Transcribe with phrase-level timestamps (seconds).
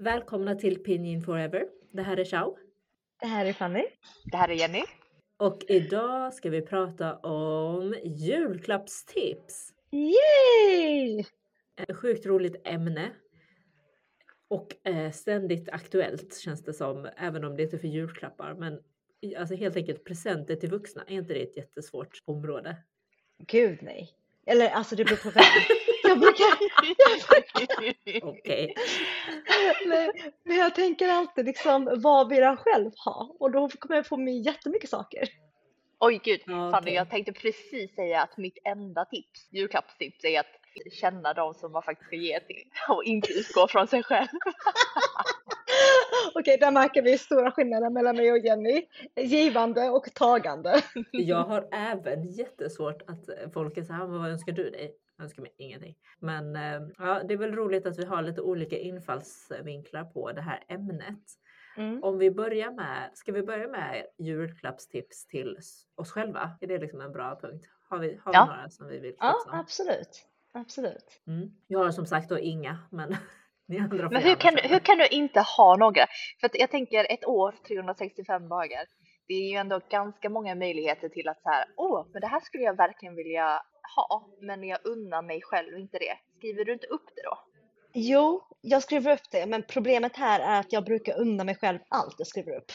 [0.00, 1.68] Välkomna till Pinyin Forever.
[1.92, 2.56] Det här är Chao.
[3.20, 3.84] Det här är Fanny.
[4.24, 4.82] Det här är Jenny.
[5.36, 9.72] Och idag ska vi prata om julklappstips.
[9.90, 11.24] Yay!
[11.76, 13.10] Ett sjukt roligt ämne.
[14.48, 18.54] Och eh, ständigt aktuellt känns det som, även om det inte är för julklappar.
[18.54, 18.80] Men
[19.36, 22.76] alltså helt enkelt presenter till vuxna, är inte det ett jättesvårt område?
[23.38, 24.10] Gud nej.
[24.48, 25.44] Eller alltså det beror på vem.
[26.02, 26.46] jag brukar...
[28.22, 28.74] Okej.
[29.86, 30.12] men,
[30.44, 33.36] men jag tänker alltid liksom, vad vill jag själv ha?
[33.40, 35.28] Och då kommer jag få med jättemycket saker.
[36.00, 40.46] Oj gud, Fanny jag tänkte precis säga att mitt enda tips, julklappstips är att
[40.92, 44.28] känna de som man faktiskt ska ge till och inte utgå från sig själv.
[46.34, 48.82] Okej, där märker vi stora skillnader mellan mig och Jenny.
[49.16, 50.82] Givande och tagande.
[51.12, 54.94] Jag har även jättesvårt att eh, folk är så här, "Men vad önskar du dig?
[55.16, 55.94] Jag önskar mig ingenting.
[56.20, 60.40] Men eh, ja, det är väl roligt att vi har lite olika infallsvinklar på det
[60.40, 61.18] här ämnet.
[61.76, 62.02] Mm.
[62.04, 65.58] Om vi börjar med, ska vi börja med julklappstips till
[65.96, 66.50] oss själva?
[66.60, 67.66] Är det liksom en bra punkt?
[67.88, 68.44] Har vi, har vi Ja.
[68.46, 69.60] några som vi vill Ja, tipsa om?
[69.60, 70.26] absolut.
[70.52, 71.20] Absolut.
[71.26, 71.50] Mm.
[71.66, 73.16] Jag har som sagt då inga, men
[73.68, 76.06] ni andra får Men hur kan, du, hur kan du inte ha några?
[76.40, 78.84] För att jag tänker ett år, 365 dagar.
[79.28, 82.40] Det är ju ändå ganska många möjligheter till att så här, åh, men det här
[82.40, 83.62] skulle jag verkligen vilja
[83.96, 86.14] ha, men jag unnar mig själv inte det.
[86.38, 87.38] Skriver du inte upp det då?
[87.92, 91.78] Jo, jag skriver upp det, men problemet här är att jag brukar unna mig själv
[91.88, 92.72] allt jag skriver upp.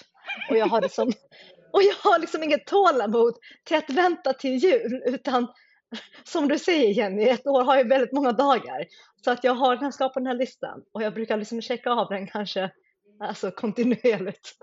[0.49, 1.07] Och jag har liksom,
[1.73, 5.47] och jag har liksom inget tålamod till att vänta till jul, utan
[6.23, 8.85] som du säger Jenny, ett år har ju väldigt många dagar.
[9.25, 11.91] Så att jag har den här, skapat den här listan och jag brukar liksom checka
[11.91, 12.71] av den kanske
[13.19, 14.55] alltså kontinuerligt.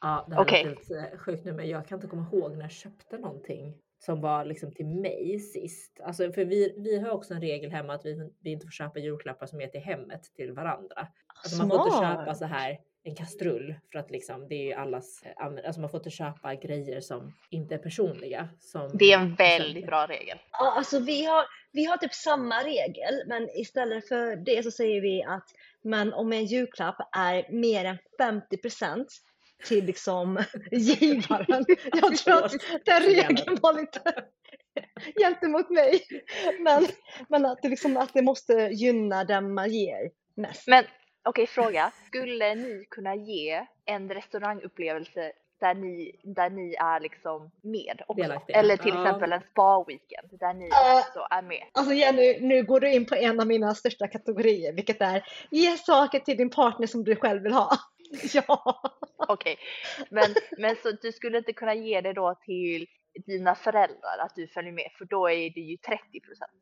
[0.00, 0.64] Ja, det här Okej.
[0.64, 4.20] låter lite sjukt nu, men jag kan inte komma ihåg när jag köpte någonting som
[4.20, 6.00] var liksom till mig sist.
[6.04, 8.98] Alltså, för vi, vi har också en regel hemma att vi, vi inte får köpa
[8.98, 11.08] julklappar som är till hemmet till varandra.
[11.44, 14.72] Alltså man får inte köpa så här en kastrull för att liksom det är ju
[14.72, 18.48] allas eh, Alltså man får inte köpa grejer som inte är personliga.
[18.60, 20.38] Som Det är en väldigt bra regel.
[20.52, 25.00] Ja, alltså vi har, vi har typ samma regel, men istället för det så säger
[25.00, 25.48] vi att
[25.82, 29.06] men om en julklapp är mer än 50%
[29.64, 31.64] till liksom givaren.
[31.92, 32.52] Jag tror att
[32.84, 34.24] den regeln var lite
[35.20, 36.00] gentemot mig.
[36.60, 36.86] Men,
[37.28, 40.66] men att, det liksom, att det måste gynna den man ger mest.
[40.66, 40.84] Men
[41.24, 41.92] okej, fråga.
[42.06, 48.22] Skulle ni kunna ge en restaurangupplevelse där ni, där ni är liksom med också?
[48.22, 48.56] Delaktiga.
[48.56, 49.02] Eller till Ja.
[49.02, 51.00] exempel en spa-weekend där ni Ja.
[51.08, 51.62] också är med?
[51.72, 55.76] Alltså Jenny, nu går du in på en av mina största kategorier, vilket är ge
[55.76, 57.70] saker till din partner som du själv vill ha.
[58.34, 58.82] Ja.
[59.28, 59.56] Okej,
[60.10, 62.86] men, men så du skulle inte kunna ge det då till
[63.26, 65.78] dina föräldrar att du följer med för då är det ju 30%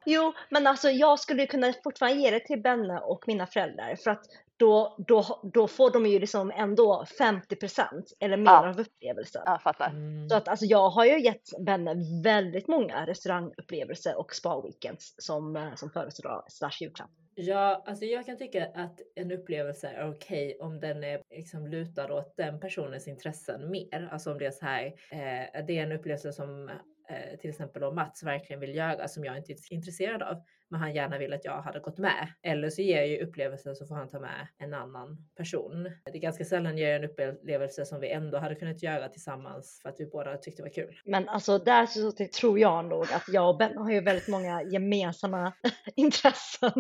[0.06, 4.10] Jo, men alltså jag skulle kunna fortfarande ge det till Benne och mina föräldrar för
[4.10, 4.24] att
[4.60, 7.84] då, då, då får de ju liksom ändå 50%
[8.20, 8.68] eller mer Ja.
[8.68, 9.42] av upplevelsen.
[9.46, 9.90] Jag fattar.
[9.90, 10.28] Mm.
[10.28, 11.94] Så att alltså jag har ju gett Benne
[12.24, 17.10] väldigt många restaurangupplevelser och spa-weekends som, eh, som födelsedag slash julklapp.
[17.34, 22.12] Ja, alltså jag kan tycka att en upplevelse är okej om den är liksom lutad
[22.12, 24.08] åt den personens intressen mer.
[24.12, 26.68] Alltså om det är så här, eh, det är en upplevelse som
[27.08, 30.36] eh, till exempel om Mats verkligen vill göra som jag inte är intresserad av,
[30.70, 32.28] men han gärna vill att jag hade gått med.
[32.42, 35.82] Eller så ger jag ju upplevelsen så får han ta med en annan person.
[36.04, 39.78] Det är ganska sällan jag gör en upplevelse som vi ändå hade kunnat göra tillsammans
[39.82, 41.00] för att vi båda tyckte det var kul.
[41.04, 44.62] Men alltså där så tror jag nog att jag och Ben har ju väldigt många
[44.62, 45.52] gemensamma
[45.96, 46.72] intressen.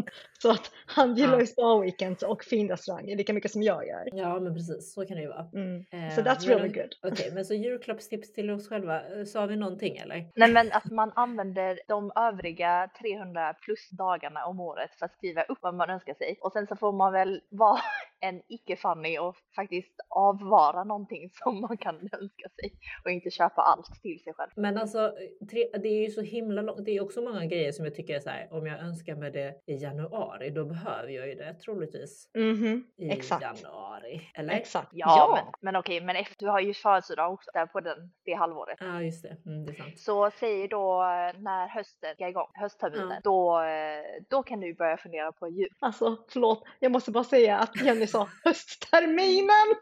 [0.42, 1.40] Så att han gillar Ja.
[1.40, 4.08] ju spa-weekends och finrestauranger lika mycket som jag gör.
[4.12, 5.48] Ja, men precis så kan det ju vara.
[5.54, 5.76] Mm.
[5.92, 7.12] Eh, So that's men- really good.
[7.12, 9.00] Okej, men så julklappstips till oss själva.
[9.18, 10.30] Eh, Sa vi någonting eller?
[10.34, 15.42] Nej men att man använder de övriga 300 plus dagarna om året för att skriva
[15.42, 16.38] upp vad man önskar sig.
[16.40, 17.80] Och sen så får man väl vara
[18.20, 22.72] en icke-funny och faktiskt avvara någonting som man kan önska sig.
[23.04, 24.50] Och inte köpa allt till sig själv.
[24.56, 25.12] Men alltså,
[25.50, 26.84] tre, det är ju så himla långt.
[26.84, 28.48] Det är också många grejer som jag tycker är så här.
[28.50, 33.10] Om jag önskar mig det i januari, då behöver jag ju det troligtvis Mhm, i
[33.10, 33.42] Exakt.
[33.42, 34.30] januari.
[34.34, 34.54] Eller?
[34.54, 34.88] Exakt.
[34.92, 38.32] Ja, men, men okej, men efter, du har ju födelsedag också där på den, det
[38.34, 38.76] halvåret.
[38.80, 39.36] Ja, just det.
[39.46, 39.98] Mm, det är sant.
[39.98, 43.20] Så säg då eh, när hösten ska igång, höstterminen, Ja.
[43.24, 45.68] då, eh, då kan du börja fundera på jul.
[45.78, 49.76] Alltså förlåt, jag måste bara säga att Jenny sa höstterminen.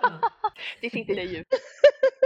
[0.80, 1.44] Det sitter i jul.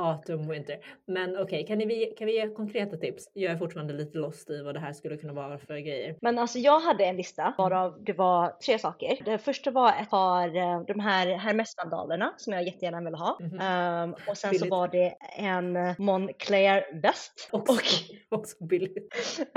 [0.00, 0.78] Autumn Winter.
[1.06, 3.30] Men okej, okay, kan, ni, kan vi ge konkreta tips?
[3.34, 6.16] Jag är fortfarande lite lost i vad det här skulle kunna vara för grejer.
[6.20, 9.18] Men alltså jag hade en lista varav det var tre saker.
[9.24, 13.38] Det första var ett par eh, de här Hermes-sandalerna som jag jättegärna ville ha.
[13.40, 14.04] Mm -hmm.
[14.04, 14.68] um, och sen billigt.
[14.68, 17.48] så var det en Moncler väst.
[17.52, 17.80] Också, och,
[18.38, 18.96] också billigt.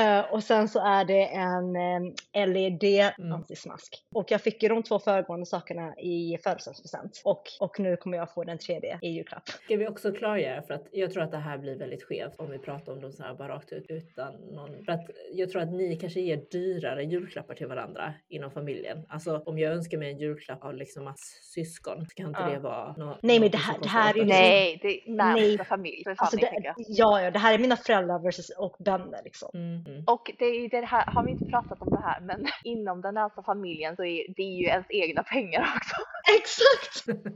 [0.02, 3.32] Uh, och sen så är det en um, LED mm.
[3.32, 4.04] antismask.
[4.14, 7.22] Och jag fick ju de två föregående sakerna i födelsedagspresent.
[7.26, 9.50] Och, och nu kommer jag få den tredje i julklapp.
[9.50, 12.52] Ska vi också klargöra för att jag tror att det här blir väldigt skevt om
[12.52, 14.86] vi pratar om dem så här bara rakt ut utan någon.
[14.86, 19.06] För att jag tror att ni kanske ger dyrare julklappar till varandra inom familjen.
[19.10, 21.22] Alltså om jag önskar mig en julklapp av liksom Mats
[21.54, 22.50] syskon så kan inte ja.
[22.50, 23.20] det vara något.
[23.22, 26.04] Nej men det här, det här är Nej, det är närmsta familj.
[26.04, 29.50] För alltså, det, ja, ja, det här är mina föräldrar versus och vänner liksom.
[29.54, 30.04] Mm, mm.
[30.08, 33.14] Och det är det här, har vi inte pratat om det här, men inom den
[33.14, 35.96] närmsta familjen så är det ju ens egna pengar också.
[36.40, 36.94] Exakt!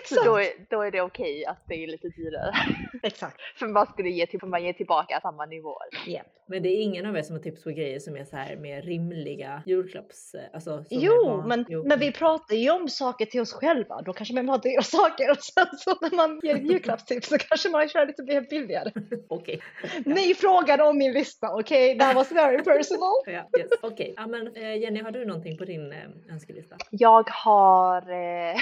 [0.00, 0.24] Exakt!
[0.24, 2.23] då, är, då är det okej okay att det är lite dyrare.
[3.02, 3.40] Exakt.
[3.58, 6.08] för man skulle ge, till, man ger tillbaka samma nivåer.
[6.08, 6.26] Yep.
[6.46, 8.56] Men det är ingen av er som har tips på grejer som är så här
[8.56, 10.34] mer rimliga julklapps...
[10.52, 11.84] Alltså, jo, men, jo.
[11.86, 14.02] men vi pratar ju om saker till oss själva.
[14.02, 17.68] Då kanske man har dyra saker och sen så när man ger julklappstips så kanske
[17.68, 18.90] man kör lite mer billigare.
[19.28, 19.60] Okej.
[19.84, 20.14] Okay.
[20.14, 21.84] Ni frågade om min lista, okej?
[21.84, 21.98] Okay?
[21.98, 23.22] Det här var very personal.
[23.26, 23.68] ja, yes.
[23.82, 24.14] Okej, okay.
[24.16, 26.76] ja, men eh, Jenny har du någonting på din eh, önskelista?
[26.90, 28.56] Jag har eh...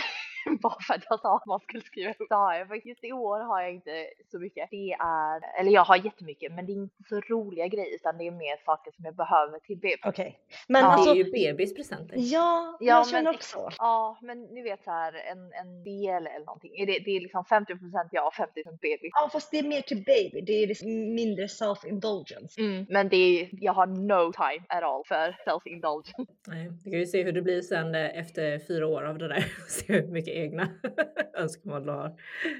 [0.62, 2.28] bara för att jag sa att man skulle skriva upp.
[2.28, 4.70] Så har jag faktiskt i år har jag inte så mycket.
[4.70, 8.26] Det är, eller jag har jättemycket men det är inte så roliga grejer utan det
[8.26, 10.00] är mer saker som jag behöver till bebis.
[10.04, 10.26] Okej.
[10.26, 10.32] Okay.
[10.68, 10.88] Men ja.
[10.88, 12.16] alltså, det är ju bebispresenter.
[12.18, 13.68] Ja, ja, jag känner också.
[13.78, 16.86] Ja, men ni vet så här en, en del eller någonting.
[16.86, 18.46] Det, det är liksom 50% jag och 50%
[18.80, 19.10] bebis.
[19.12, 20.40] Ja, fast det är mer till baby.
[20.40, 22.60] Det är liksom mindre self-indulgence.
[22.60, 26.26] Mm, men det är, jag har no time at all för self-indulgence.
[26.48, 29.28] Nej, vi kan ju se hur det blir sen eh, efter fyra år av det
[29.28, 29.44] där.
[29.68, 30.68] se hur mycket egna
[31.34, 32.06] önskemål du har.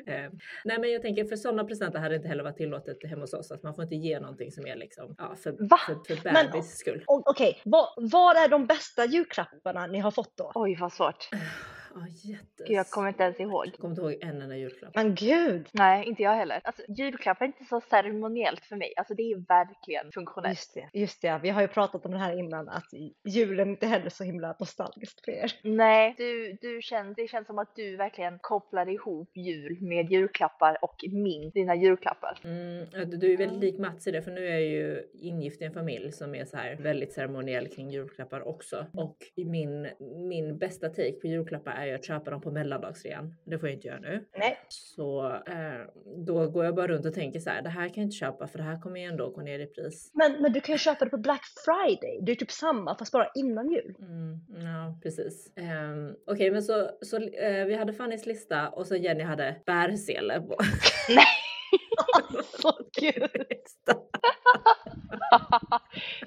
[0.07, 0.31] Eh,
[0.65, 3.35] nej men jag tänker för sådana presenter hade det inte heller varit tillåtet hemma hos
[3.35, 3.51] oss.
[3.51, 5.79] Att man får inte ge någonting som är liksom ja, för, Va?
[5.87, 7.05] för, för bebis skull.
[7.07, 7.61] Okej, okay.
[7.65, 10.53] vad, vad är de bästa julklapparna ni har fått då?
[10.55, 11.29] Oj vad svårt.
[11.95, 12.71] Oh, jättes...
[12.71, 13.67] jag kommer inte ens ihåg.
[13.67, 14.95] Jag kommer inte ihåg en enda julklapp.
[14.95, 15.69] Men gud!
[15.73, 16.61] Nej, inte jag heller.
[16.65, 18.93] Alltså, julklapp är inte så ceremoniellt för mig.
[18.97, 20.59] Alltså det är verkligen funktionellt.
[20.59, 21.41] Just det, just det.
[21.43, 22.89] Vi har ju pratat om det här innan att
[23.25, 25.53] julen inte heller är så himla nostalgiskt för er.
[25.63, 30.79] Nej, du, du känns, det känns som att du verkligen kopplar ihop jul med julklappar
[30.83, 32.39] och minns dina julklappar.
[32.45, 32.87] Mm,
[33.21, 35.73] du är väldigt lik Mats i det, för nu är jag ju ingift i en
[35.73, 38.87] familj som är så här väldigt ceremoniell kring julklappar också.
[38.93, 39.89] Och min,
[40.29, 43.35] min bästa take på julklappar är att köpa dem på mellandagsrean.
[43.45, 44.25] Det får jag inte göra nu.
[44.39, 44.59] Nej.
[44.69, 45.87] Så eh,
[46.27, 48.47] då går jag bara runt och tänker så här, det här kan jag inte köpa
[48.47, 50.11] för det här kommer ju ändå gå ner i pris.
[50.15, 52.19] Men, men du kan ju köpa det på Black Friday.
[52.23, 53.95] Det är typ samma fast bara innan jul.
[53.99, 55.57] Mm, ja, precis.
[55.57, 59.57] Eh, Okej, okay, men så, så eh, vi hade Fannys lista och så Jenny hade
[59.67, 60.57] bärsele på.
[61.09, 61.25] Nej!
[62.15, 63.31] Alltså gud!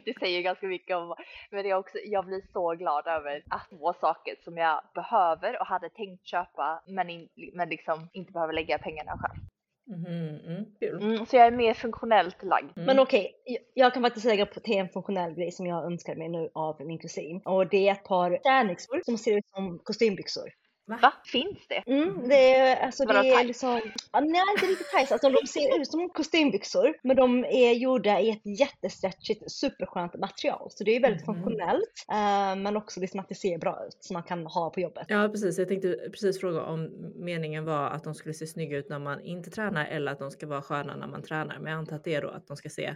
[0.05, 1.15] Det säger ganska mycket om,
[1.51, 5.59] men det är också, jag blir så glad över att få saker som jag behöver
[5.59, 9.41] och hade tänkt köpa men, in, men liksom inte behöver lägga pengarna själv.
[9.87, 10.65] Mm, mm,
[11.01, 12.77] mm, så jag är mer funktionellt lagd.
[12.77, 12.85] Mm.
[12.85, 16.15] Men okej, okay, jag kan faktiskt lägga på till en funktionell grej som jag önskar
[16.15, 17.41] mig nu av min kusin.
[17.45, 20.49] Och det är ett par kärnexor som ser ut som kostymbyxor.
[20.87, 20.99] Va?
[21.01, 21.13] Va?
[21.25, 21.83] Finns det?
[21.91, 25.81] Mm, det är, alltså, det är liksom, ja, nej inte riktigt tights, alltså de ser
[25.81, 31.01] ut som kostymbyxor men de är gjorda i ett jättestretchigt superskönt material så det är
[31.01, 31.35] väldigt mm.
[31.35, 34.79] funktionellt uh, men också liksom att det ser bra ut som man kan ha på
[34.79, 35.05] jobbet.
[35.09, 38.89] Ja precis, jag tänkte precis fråga om meningen var att de skulle se snygga ut
[38.89, 41.79] när man inte tränar eller att de ska vara sköna när man tränar men jag
[41.79, 42.95] antar att det är då att de ska se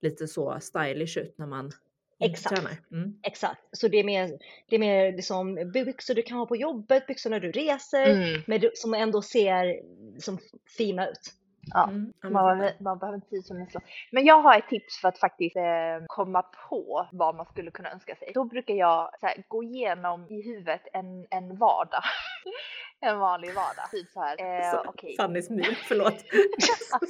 [0.00, 1.72] lite så stylish ut när man
[2.20, 2.90] Exakt.
[2.92, 3.14] Mm.
[3.22, 3.60] Exakt.
[3.72, 4.38] Så det är mer,
[4.68, 8.42] det är mer liksom byxor du kan ha på jobbet, byxor när du reser, mm.
[8.46, 9.80] men som ändå ser
[10.20, 10.38] som
[10.76, 11.34] fina ut.
[11.74, 12.12] Ja, mm.
[12.22, 13.80] man, man, behöver inte som en så.
[14.10, 17.92] Men jag har ett tips för att faktiskt eh, komma på vad man skulle kunna
[17.92, 18.30] önska sig.
[18.34, 22.02] Då brukar jag här, gå igenom i huvudet en, en vardag.
[23.00, 23.90] en vanlig vardag.
[23.90, 24.36] Typ så här.
[24.40, 25.16] Eh, så, okay.
[25.16, 26.14] Fannys min, förlåt.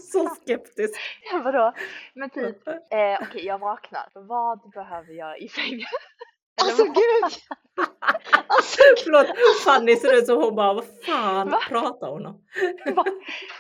[0.12, 1.00] så skeptisk.
[1.32, 1.72] Ja, vadå?
[2.14, 4.08] Men typ, eh, okej okay, jag vaknar.
[4.12, 5.88] Vad behöver jag i sängen?
[6.62, 7.32] Alltså gud!
[8.46, 9.26] alltså, Förlåt,
[9.64, 11.58] Fanny ser ut som hon bara, vad fan Va?
[11.68, 12.44] pratar hon om?
[12.96, 13.04] Va?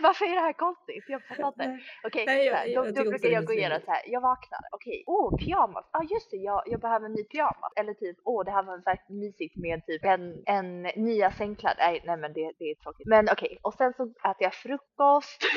[0.00, 1.04] Varför är det här konstigt?
[1.08, 1.78] Jag fattar inte.
[2.04, 5.04] Okej, okay, då, då brukar jag gå igenom så här, jag vaknar, okej, okay.
[5.06, 7.72] åh oh, pyjamas, ja ah, just det, jag, jag behöver en ny pyjamas.
[7.76, 11.76] Eller typ, åh oh, det här var verkligen mysigt med typ en, en nya sängkläder.
[11.78, 13.06] Nej, nej men det, det är tråkigt.
[13.06, 13.58] Men okej, okay.
[13.62, 15.42] och sen så äter jag frukost.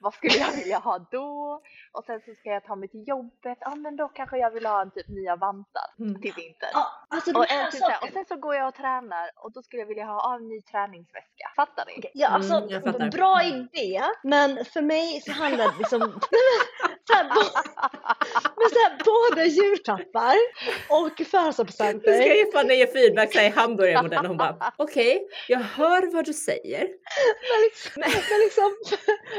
[0.00, 1.60] vad skulle jag vilja ha då?
[1.92, 4.66] Och sen så ska jag ta mig till jobbet, ja men då kanske jag vill
[4.66, 6.20] ha en typ nya vantar Mm.
[6.22, 6.70] till vintern.
[6.72, 9.62] Ja, alltså Och, typ så här, och sen så går jag och tränar och då
[9.62, 11.44] skulle jag vilja ha en ny träningsväska.
[11.56, 12.10] Fattar ni?
[12.14, 13.10] Ja, alltså Mm, jag fattar.
[13.10, 16.00] bra idé, men för mig så handlar det liksom
[17.08, 17.58] så här, bo-
[18.56, 20.34] men så här, både julklappar
[20.88, 22.12] och Nu ska födelsedagspresenter.
[22.38, 24.26] jag Fanny ge feedback så här i hamburgermodellen.
[24.26, 26.80] Hon bara okej, jag hör vad du säger.
[27.50, 27.92] Men liksom,
[28.30, 28.70] men, liksom,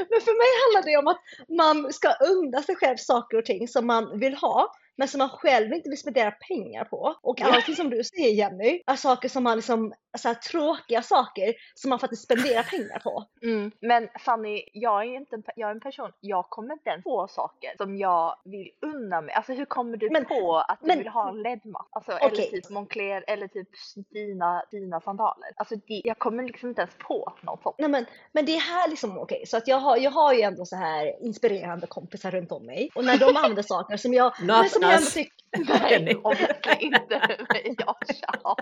[0.10, 1.22] men för mig handlar det om att
[1.58, 5.30] man ska unna sig själv saker och ting som man vill ha men som man
[5.30, 7.16] själv inte vill spendera pengar på.
[7.22, 11.54] Och allting som du säger Jenny, är saker som man liksom, så här, tråkiga saker
[11.76, 13.26] som man faktiskt spenderar pengar på.
[13.44, 13.72] Mm.
[13.82, 17.28] Men Fanny, jag är inte en, jag är en person, jag kommer inte ens på
[17.30, 19.34] saker som jag vill unna mig.
[19.36, 21.88] Alltså hur kommer du Men- på att du men- vill ha en ledmatt?
[21.92, 22.52] Alltså, eller Okej.
[22.52, 23.70] typ Moncler eller typ
[24.14, 25.50] dina, dina sandaler.
[25.56, 27.76] Alltså det, jag kommer liksom inte ens på något sånt.
[27.80, 30.42] Nej, men, men det är här liksom okej, så att jag har, jag har ju
[30.42, 34.34] ändå så här inspirerande kompisar runt om mig och när de använder saker som jag,
[34.40, 35.02] men Not som jag
[35.92, 36.14] Jenny.
[36.14, 37.20] Nej, obviously inte
[37.50, 37.76] mig.
[37.78, 38.56] Ja, ciao.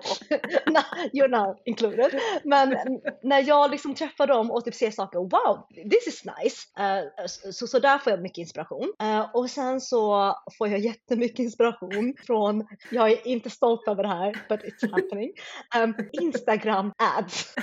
[0.66, 2.20] Nej, you're not included.
[2.44, 2.78] Men
[3.24, 6.84] när jag liksom träffar dem och typ ser saker, wow, this is nice.
[6.84, 8.94] Eh, så, så där får jag mycket inspiration.
[9.02, 14.10] Eh, och sen så får jag jättemycket inspiration från, jag är inte stolt över det
[14.10, 15.32] här, but it's happening,
[15.84, 17.56] um, Instagram ads.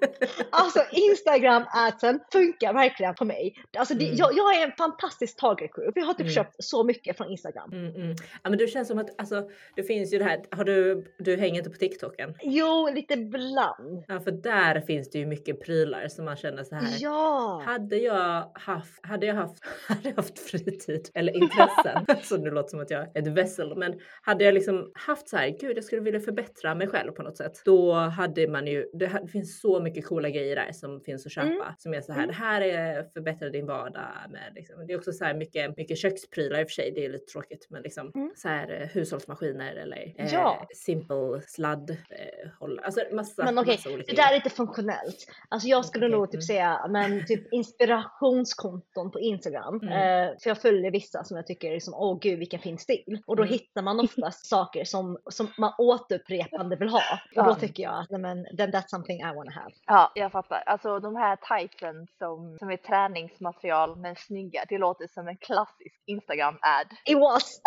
[0.50, 3.54] Alltså Instagram adsen funkar verkligen på mig.
[3.78, 4.16] Alltså det, Mm.
[4.16, 5.92] jag, jag är en fantastisk target group.
[5.96, 6.32] Jag har typ Mm.
[6.32, 7.72] köpt så mycket från Instagram.
[7.72, 8.16] Mm, mm.
[8.42, 10.40] Ja men det känns som att alltså, det finns ju det här.
[10.50, 12.34] Har du, du hänger inte på TikToken?
[12.42, 14.04] Jo, lite bland.
[14.08, 16.88] Ja för där finns det ju mycket prylar som man känner så här.
[16.98, 17.62] Ja.
[17.66, 22.68] Hade jag haft, hade jag haft, hade jag haft fritid eller intressen, så nu låter
[22.68, 25.84] som att jag är ett vessel, men hade jag liksom haft så här, gud jag
[25.84, 29.60] skulle vilja förbättra mig själv på något sätt, då hade man ju, det, det finns
[29.60, 31.74] så mycket coola grejer där som finns att köpa Mm.
[31.78, 32.28] som är så här, Mm.
[32.30, 34.86] det här är förbättra din vardag med liksom.
[34.86, 37.32] Det är också så här mycket, mycket köksprylar i och för sig, det är lite
[37.32, 38.32] tråkigt, men liksom Mm.
[38.36, 40.66] så här eh, hushållsmaskiner eller eh, Ja.
[40.76, 45.16] simple sladd eh, håll, alltså massa, Men okej, olika Det där är inte funktionellt.
[45.48, 46.30] Alltså jag skulle Okej, nog mm.
[46.30, 49.80] typ säga men typ inspirationskonton på Instagram.
[49.82, 49.92] Mm.
[49.92, 53.18] Eh, för jag följer vissa som jag tycker är som åh gud vilken fin stil.
[53.26, 53.52] Och då Mm.
[53.52, 57.02] hittar man oftast saker som, som man återupprepande vill ha.
[57.36, 59.70] Och då tycker jag att nej, men, then that's something I wanna have.
[59.86, 60.62] Ja, jag fattar.
[60.66, 66.02] Alltså de här typen som, som är träningsmaterial men snygga, det låter som en klassisk
[66.06, 66.86] Instagram-ad.
[67.04, 67.60] It was!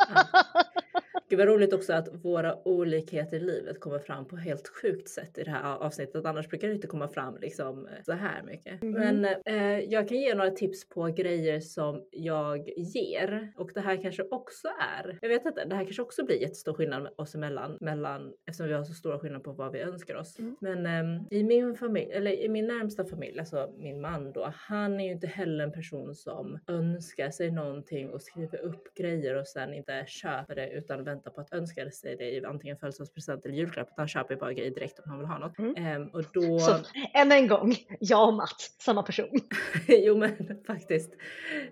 [1.30, 5.38] Gud vad roligt också att våra olikheter i livet kommer fram på helt sjukt sätt
[5.38, 6.26] i det här avsnittet.
[6.26, 8.82] Annars brukar det inte komma fram liksom eh, så här mycket.
[8.82, 13.52] Men eh, jag kan ge några tips på grejer som jag ger.
[13.56, 16.74] Och det här kanske också är, jag vet inte, det här kanske också blir jättestor
[16.74, 17.78] skillnad oss emellan.
[17.80, 20.38] Mellan, eftersom vi har så stora skillnader på vad vi önskar oss.
[20.38, 20.56] Mm.
[20.60, 24.52] Men ehm, i min familj, eller i min närmsta familj, alltså min man då.
[24.54, 29.34] Han är ju inte heller en person som önskar sig någonting och skriver upp grejer
[29.34, 33.44] och sen inte köper det utan väntar på att önska sig det i antingen födelsedagspresent
[33.44, 33.88] eller julklapp.
[33.88, 35.58] Utan han köper bara grejer direkt om han vill ha något.
[35.58, 35.74] Mm.
[35.76, 36.58] Ehm, och då...
[36.58, 36.74] Så
[37.14, 39.40] än en gång, jag och Mats, samma person.
[39.88, 41.12] jo men faktiskt.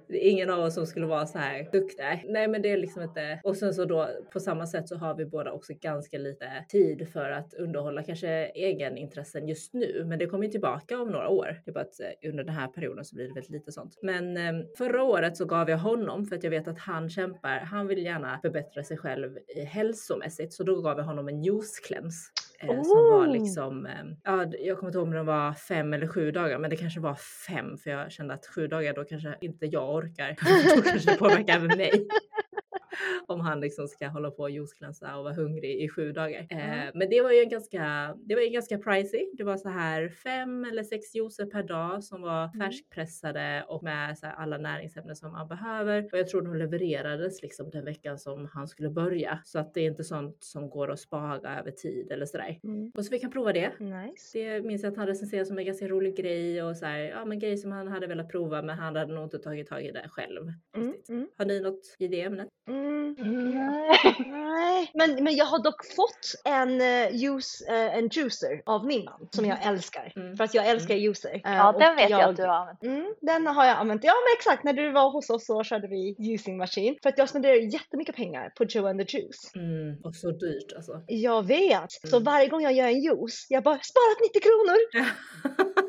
[0.08, 2.20] Det är ingen av oss som skulle vara så här duktiga.
[2.24, 3.40] Nej men det är liksom inte.
[3.44, 7.08] Och sen så då på samma sätt så har vi båda också ganska lite tid
[7.12, 10.04] för att underhålla kanske egenintressen just nu.
[10.06, 11.62] Men det kommer ju tillbaka om några år.
[11.64, 13.98] Det är bara att eh, under den här perioden så blir det väldigt lite sånt.
[14.02, 17.58] Men eh, förra året så gav jag honom för att jag vet att han kämpar.
[17.58, 21.80] Han vill gärna förbättra sig själv eh, hälsomässigt så då gav jag honom en juice
[21.86, 22.30] cleanse.
[22.60, 23.32] Eh, som var Oh.
[23.32, 23.92] liksom, eh,
[24.24, 27.00] ja jag kommer inte ihåg om den var fem eller sju dagar men det kanske
[27.00, 27.14] var
[27.48, 30.36] fem för jag kände att sju dagar då kanske inte jag orkar.
[30.76, 32.08] då kanske det påverkar även mig.
[33.26, 36.46] Om han liksom ska hålla på och juiceklänsa och vara hungrig i sju dagar.
[36.50, 36.90] Eh, Mm.
[36.94, 39.30] men det var ju en ganska, det var ju ganska pricey.
[39.36, 42.60] Det var så här fem eller sex juicer per dag som var Mm.
[42.60, 46.08] färskpressade och med så alla näringsämnen som man behöver.
[46.12, 49.38] Och jag tror de levererades liksom den veckan som han skulle börja.
[49.44, 52.58] Så att det är inte sånt som går att spara över tid eller sådär.
[52.64, 52.92] Mm.
[52.96, 53.72] Och så vi kan prova det.
[53.80, 54.38] Nice.
[54.38, 57.24] Det minns jag att han recenserade som en ganska rolig grej och så här, ja
[57.24, 59.90] men grej som han hade velat prova men han hade nog inte tagit tag i
[59.92, 60.52] det själv.
[60.76, 60.94] Mm.
[61.08, 61.28] Mm.
[61.36, 62.48] Har ni något i det ämnet?
[62.68, 62.87] Mm.
[63.16, 64.14] Nej.
[64.26, 66.80] Nej, men, men jag har dock fått en,
[67.18, 70.12] juice, eh, en juicer av min man som jag älskar.
[70.16, 70.36] Mm.
[70.36, 71.34] För att jag älskar juicer.
[71.34, 72.82] Eh, Ja, och den vet jag att du har använt.
[72.82, 74.04] Mm, den har jag använt.
[74.04, 76.96] Ja men exakt, när du var hos oss så körde vi juicing machine.
[77.02, 79.52] För att jag spenderar jättemycket pengar på Joe and the Juice.
[79.54, 80.92] Mm, och så dyrt alltså.
[81.06, 81.92] Jag vet.
[81.92, 82.24] Så Mm.
[82.24, 85.08] varje gång jag gör en juice, jag bara sparat 90 kronor.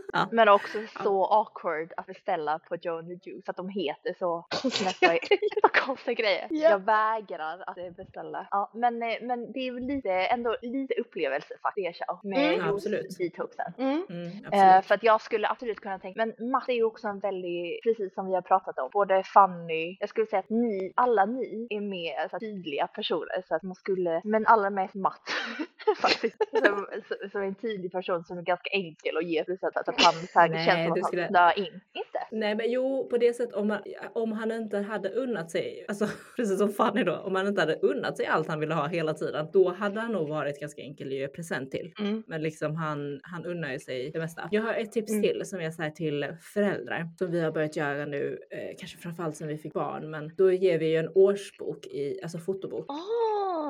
[0.14, 0.28] Ja.
[0.32, 2.90] Men också så awkward att beställa på the
[3.30, 6.48] Juice att de heter så så konstiga grejer.
[6.50, 6.70] Ja.
[6.70, 8.48] Jag vägrar att beställa.
[8.52, 13.18] Ja, men, eh, men det är väl lite, ändå lite upplevelse faktiskt med Mm, absolut.
[13.18, 13.74] detoxen.
[13.78, 14.06] Mm.
[14.10, 14.86] Mm, Eh, absolut.
[14.86, 18.14] för att jag skulle absolut kunna tänka, men Matt är ju också en väldigt, precis
[18.14, 21.82] som vi har pratat om, både Fanny, jag skulle säga att ni, alla ni är
[21.82, 25.22] mer så här, tydliga personer så att man skulle, men allra mest Matt
[26.02, 29.99] faktiskt, som, som- som en tydlig person som är ganska enkel att ge, att, att
[30.04, 31.66] han så här, Nej, känns som att skulle- han in.
[31.94, 32.20] Inte?
[32.32, 33.80] Nej men jo, på det sättet om, man,
[34.14, 37.76] om han inte hade unnat sig, alltså precis som Fanny då, om han inte hade
[37.76, 41.08] unnat sig allt han ville ha hela tiden, då hade han nog varit ganska enkel
[41.08, 41.94] att ge present till.
[42.00, 42.24] Mm.
[42.28, 44.48] Men liksom han, han unnar ju sig det mesta.
[44.52, 45.24] Jag har ett tips Mm.
[45.24, 48.98] till som är så här till föräldrar som vi har börjat göra nu, eh, kanske
[48.98, 52.86] framförallt sen vi fick barn, men då ger vi ju en årsbok i, alltså fotobok
[52.92, 52.96] Ah,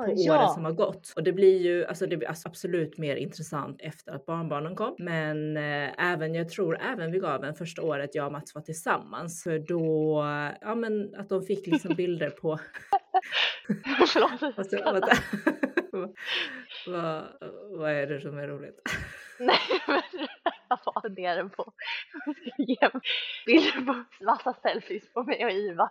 [0.06, 0.48] på året ja.
[0.48, 1.14] som har gått.
[1.16, 4.96] Och det blir ju alltså det blir absolut mer intressant efter att barnbarnen kom.
[5.00, 8.62] Men eh, även, jag tror även vi gav en första året jag och Mats var
[8.62, 9.44] tillsammans.
[9.44, 10.24] För då,
[10.62, 12.60] ja men att de fick liksom bilder på.
[14.00, 15.12] Alltså, vänta.
[16.88, 17.24] vad,
[17.78, 18.82] vad, är det som är roligt?
[19.40, 20.02] Nej, men
[20.70, 21.74] jag bara funderar på
[22.26, 22.90] jag ska ge
[23.46, 25.90] bilder på massa selfies på mig och Iva.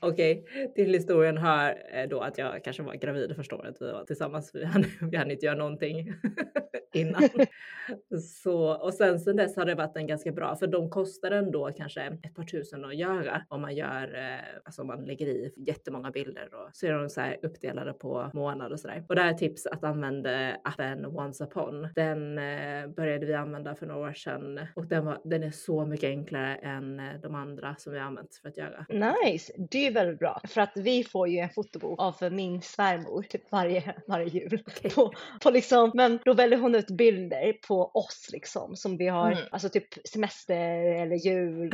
[0.00, 4.04] Okej, till historien hör eh, då att jag kanske var gravid första året vi var
[4.04, 4.50] tillsammans.
[4.54, 6.12] Vi hann, vi hann inte göra någonting
[6.94, 7.22] innan.
[8.42, 11.70] Så, och sen sen dess har det varit en ganska bra, för de kostar ändå
[11.76, 15.54] kanske ett par tusen att göra om man gör, eh, alltså om man lägger i
[15.56, 19.04] jättemånga bilder och så är de så här uppdelade på månader och sådär.
[19.08, 21.88] Och det här är tips att använda appen Once Upon.
[21.94, 25.86] Den eh, började vi använda för några år sedan och den, var, den är så
[25.86, 28.86] mycket enklare än de andra som vi har använt för att göra.
[28.88, 30.40] Nice, det är väldigt bra.
[30.48, 34.62] För att vi får ju en fotobok av min svärmor typ varje, varje jul.
[34.66, 34.90] Okej.
[34.90, 39.32] På, på liksom, men då väljer hon ut bilder på oss liksom som vi har,
[39.32, 39.44] Mm.
[39.50, 41.72] alltså typ semester eller jul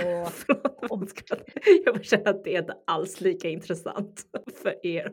[0.90, 1.08] och
[1.84, 4.22] jag bara känner att det är inte alls lika intressant
[4.62, 5.12] för er.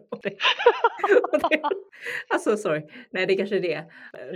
[2.33, 2.81] Alltså sorry,
[3.11, 3.83] nej det kanske är det.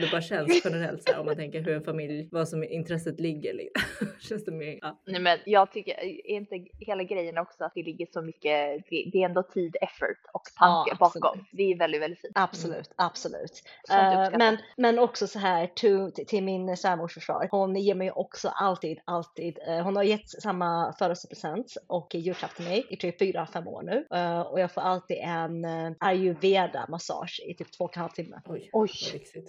[0.02, 3.20] Det bara känns generellt så här, om man tänker hur en familj, vad som intresset
[3.20, 3.54] ligger.
[3.54, 4.08] liksom.
[4.20, 5.02] Känns det mer, ja.
[5.08, 8.55] Nej men jag tycker, är inte hela grejen också att det ligger så mycket,
[8.90, 11.22] det, det är ändå tid, effort och tanke Ja, bakom.
[11.24, 11.46] absolut.
[11.52, 12.32] Det är väldigt, väldigt fint.
[12.36, 13.64] Absolut, absolut.
[13.88, 14.00] Sånt
[14.34, 17.48] Eh, men, men också så här to, till, till min svärmors försvar.
[17.52, 19.60] Hon ger mig också alltid, alltid.
[19.68, 23.82] eh, hon har gett samma födelsedagspresent och julklapp till mig i typ fyra, fem år
[23.82, 24.08] nu.
[24.18, 25.66] Eh, och jag får alltid en
[26.00, 28.42] ayurveda massage i typ två och en halv timme.
[28.46, 28.90] Oj, Oj.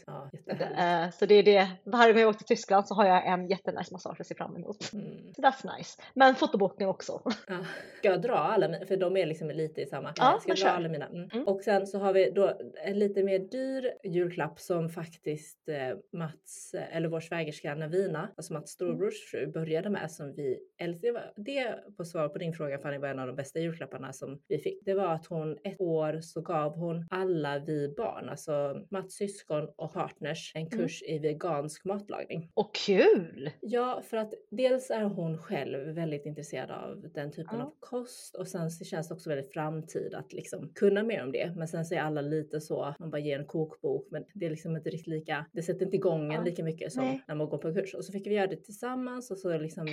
[0.07, 1.71] Ja, så det är det.
[1.85, 4.57] Varje gång jag åker till Tyskland så har jag en jättenice massage att se fram
[4.57, 4.93] emot.
[4.93, 5.35] Mm.
[5.37, 6.03] Så that's nice.
[6.15, 7.21] Men fotoboken också.
[7.49, 7.57] Ja.
[7.99, 8.87] Ska jag dra alla mina?
[8.97, 10.13] För de är liksom lite i samma.
[10.17, 11.07] Ja, Ska jag dra mina?
[11.07, 11.29] Mm.
[11.33, 11.49] Mm.
[11.49, 12.53] Och sen så har vi då
[12.85, 18.53] en lite mer dyr julklapp som faktiskt eh, Mats, eh, eller vår svägerska Navina, alltså
[18.53, 21.23] Mats storebrors fru, började med som vi älskade.
[21.37, 24.59] Det, på svar på din fråga Fanny var en av de bästa julklapparna som vi
[24.59, 24.85] fick.
[24.85, 29.69] Det var att hon ett år så gav hon alla vi barn, alltså Mats syskon
[29.77, 30.79] och partners, en Mm.
[30.79, 32.51] kurs i vegansk matlagning.
[32.55, 33.51] Och kul!
[33.61, 37.65] Ja, för att dels är hon själv väldigt intresserad av den typen Ja.
[37.65, 41.33] av kost och sen så känns det också väldigt framtid att liksom kunna mer om
[41.33, 41.53] det.
[41.57, 44.51] Men sen så är alla lite så, man bara ger en kokbok men det är
[44.51, 47.25] liksom inte riktigt lika, det sätter inte igång en lika mycket som Nej.
[47.29, 47.95] när man går på kurs.
[47.95, 49.87] Och så fick vi göra det tillsammans och så liksom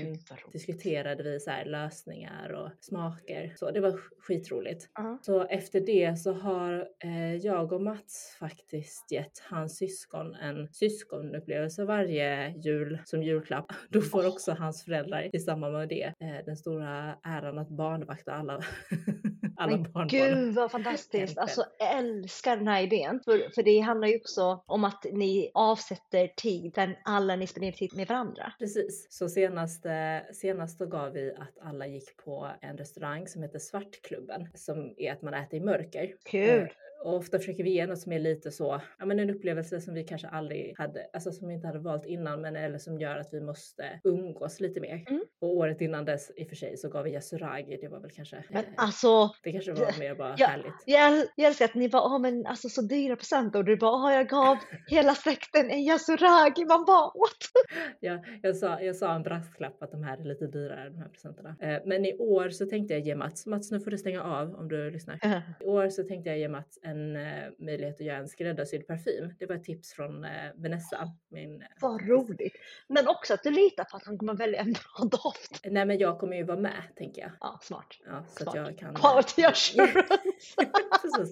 [0.51, 3.53] diskuterade vi så här lösningar och smaker.
[3.55, 4.89] Så det var skitroligt.
[4.95, 5.17] Ja.
[5.21, 11.85] Så efter det så har eh, jag och Mats faktiskt gett hans syskon en syskonupplevelse
[11.85, 13.65] varje jul som julklapp.
[13.89, 18.31] Då får också hans föräldrar i samband med det eh, den stora äran att barnvakta
[18.31, 18.63] alla,
[19.57, 20.07] alla Men barnbarn.
[20.07, 21.37] Gud vad fantastiskt!
[21.43, 23.21] Alltså jag älskar den här idén.
[23.25, 27.71] För, för det handlar ju också om att ni avsätter tid där alla ni spenderar
[27.71, 28.53] tid med varandra.
[28.59, 33.43] Precis, så senast, eh, senast då gav vi att alla gick på en restaurang som
[33.43, 36.13] heter Svartklubben som är att man äter i mörker.
[36.23, 36.69] Kul!
[37.03, 39.81] Eh, Och ofta försöker vi ge något som är lite så, ja men en upplevelse
[39.81, 42.99] som vi kanske aldrig hade, alltså som vi inte hade valt innan men eller som
[42.99, 45.03] gör att vi måste umgås lite mer.
[45.09, 45.23] Mm.
[45.41, 48.11] Och året innan dess i och för sig så gav vi yasuragi, det var väl
[48.11, 50.47] kanske, Men eh, alltså, det kanske var mer bara Ja.
[50.47, 50.73] härligt.
[50.85, 54.11] jag, jag älskar att ni bara, ja men alltså så dyra presenter och du bara,
[54.11, 56.65] ja jag gav hela släkten en yasuragi.
[56.65, 57.41] Man bara, what?
[57.99, 61.09] Ja, jag, sa, jag sa en brasklapp att de här är lite dyrare, de här
[61.09, 61.55] presenterna.
[61.61, 64.55] Eh, men i år så tänkte jag ge Mats, Mats nu får du stänga av
[64.55, 65.19] om du lyssnar.
[65.59, 68.87] I år så tänkte jag ge Mats en en eh, möjlighet att göra en skräddarsydd
[68.87, 69.33] parfym.
[69.39, 71.11] Det var ett tips från eh, Vanessa.
[71.29, 72.55] Min, eh, Vad roligt.
[72.87, 75.61] Men också att du litar på att han kommer välja en bra doft.
[75.63, 77.31] Nej men jag kommer ju vara med tänker jag.
[77.39, 77.87] Ja, smart.
[78.05, 78.47] Ja, så Smart.
[78.57, 78.95] att jag kan...
[78.95, 80.55] Quality assurance.
[81.01, 81.31] Precis.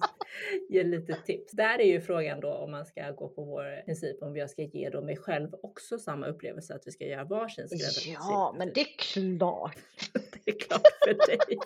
[0.69, 1.51] Ge lite tips.
[1.51, 4.61] Där är ju frågan då om man ska gå på vår princip om jag ska
[4.61, 8.71] ge då mig själv också samma upplevelse att vi ska göra varsin skräddarsydd Ja, men
[8.73, 9.77] det är klart.
[10.45, 11.57] det är klart för dig.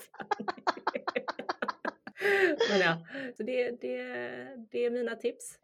[2.70, 2.98] men ja,
[3.38, 3.98] så det, det,
[4.72, 5.58] det är mina tips.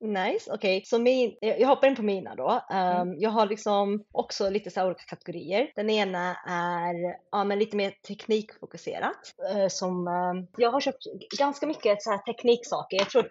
[0.00, 0.82] Nice, okej.
[0.84, 2.62] Så min, jag hoppar in på mina då.
[2.70, 3.08] Mm.
[3.08, 5.72] Um, Jag har liksom också lite så olika kategorier.
[5.74, 9.34] Den ena är ja, men lite mer teknikfokuserat.
[9.54, 11.04] Eh, Som, um, jag har köpt
[11.38, 12.96] ganska mycket så här tekniksaker.
[12.96, 13.26] Jag tror,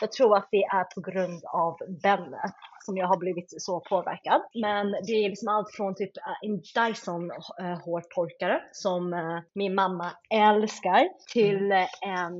[0.00, 2.52] jag tror att det är på grund av Benne
[2.88, 4.40] som jag har blivit så påverkad.
[4.54, 9.74] Men det är liksom allt från typ eh, en Dyson eh, hårtorkare som eh, min
[9.74, 12.34] mamma älskar till eh, en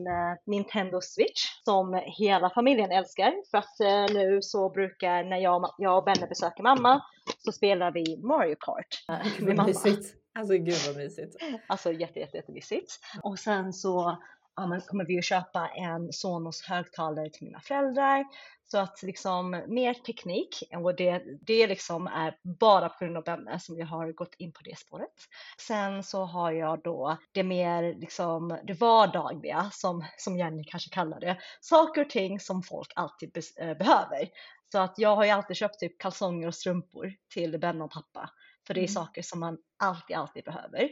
[0.47, 3.33] Nintendo Switch som hela familjen älskar.
[3.51, 7.03] För att nu så brukar när jag, jag och Benne besöker mamma
[7.39, 9.05] så spelar vi Mario Kart
[9.39, 9.67] med mamma.
[9.69, 10.15] mysigt.
[10.39, 11.37] Alltså gud vad mysigt.
[11.67, 12.99] Alltså jätte, jätte, jättemysigt.
[13.23, 14.19] Och sen så
[14.59, 18.25] ja, men kommer vi att köpa en Sonos högtalare till mina föräldrar.
[18.71, 23.61] Så att liksom mer teknik, och det, det liksom är bara på grund av Benne
[23.61, 25.15] som jag har gått in på det spåret.
[25.61, 31.21] Sen så har jag då det mer liksom det vardagliga som, som Jenny kanske kallar
[31.21, 31.37] det.
[31.61, 34.29] Saker och ting som folk alltid bes- eh, behöver.
[34.73, 38.31] Så att jag har ju alltid köpt typ kalsonger och strumpor till Benne och pappa.
[38.67, 38.89] För det är Mm.
[38.95, 40.91] saker som man alltid, alltid behöver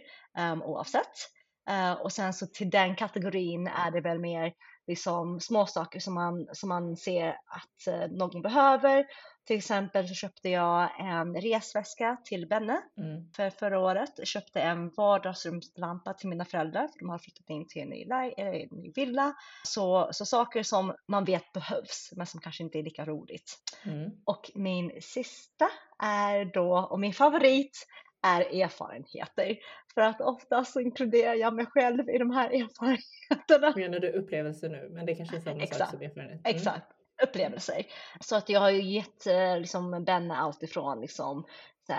[0.52, 1.35] um, oavsett.
[1.68, 4.52] Eh, och sen så till den kategorin är det väl mer
[4.86, 9.06] liksom små saker som man, som man ser att eh, någon behöver.
[9.46, 13.32] Till exempel så köpte jag en resväska till Benne Mm.
[13.36, 14.12] för förra året.
[14.16, 18.06] Jag köpte en vardagsrumslampa till mina föräldrar för de har flyttat in till en ny,
[18.36, 19.34] en ny villa.
[19.62, 23.58] Så, så saker som man vet behövs men som kanske inte är lika roligt.
[23.84, 24.10] Mm.
[24.24, 25.68] Och min sista
[26.02, 27.86] är då, och min favorit
[28.26, 29.56] är erfarenheter.
[29.94, 33.72] För att oftast så inkluderar jag mig själv i de här erfarenheterna.
[33.76, 34.88] Menar du upplevelse nu?
[34.90, 35.90] Men det kanske är samma sak Exakt.
[35.90, 36.40] som erfarenhet.
[36.46, 36.56] Mm.
[36.56, 36.86] Exakt,
[37.22, 37.82] upplevelser.
[38.20, 41.46] Så att jag har ju gett eh, liksom Benne allt ifrån liksom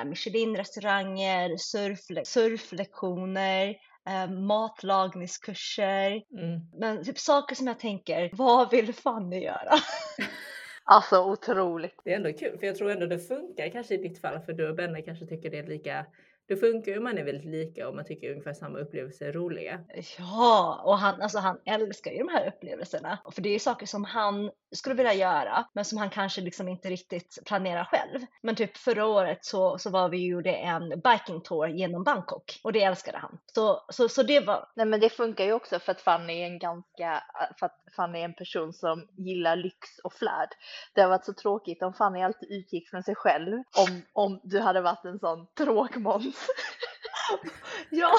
[0.05, 3.75] Michelin-restauranger, surfle- surflektioner,
[4.09, 6.11] eh, matlagningskurser.
[6.11, 6.61] Mm.
[6.79, 9.73] Men typ saker som jag tänker, vad vill Fanny göra?
[10.89, 12.01] Alltså otroligt.
[12.03, 14.53] Det är ändå kul, för jag tror ändå det funkar kanske i ditt fall, för
[14.53, 16.05] du och Benne kanske tycker det är lika.
[16.47, 19.33] Det funkar ju om man är väldigt lika och man tycker ungefär samma upplevelser är
[19.33, 19.79] roliga.
[20.17, 23.19] Ja, och han, alltså han älskar ju de här upplevelserna.
[23.31, 26.67] För det är ju saker som han skulle vilja göra, men som han kanske liksom
[26.67, 28.25] inte riktigt planerar själv.
[28.41, 32.59] Men typ förra året så, så var vi ju gjorde en biking tour genom Bangkok
[32.63, 33.37] och det älskade han.
[33.45, 36.45] Så, så, så det var, Nej men det funkar ju också för att Fanny är
[36.45, 37.23] en ganska,
[37.59, 40.49] för att Fanny är en person som gillar lyx och flärd.
[40.93, 44.59] Det har varit så tråkigt om Fanny alltid utgick från sig själv om, om du
[44.59, 46.36] hade varit en sån tråkmåns.
[47.89, 48.11] ja,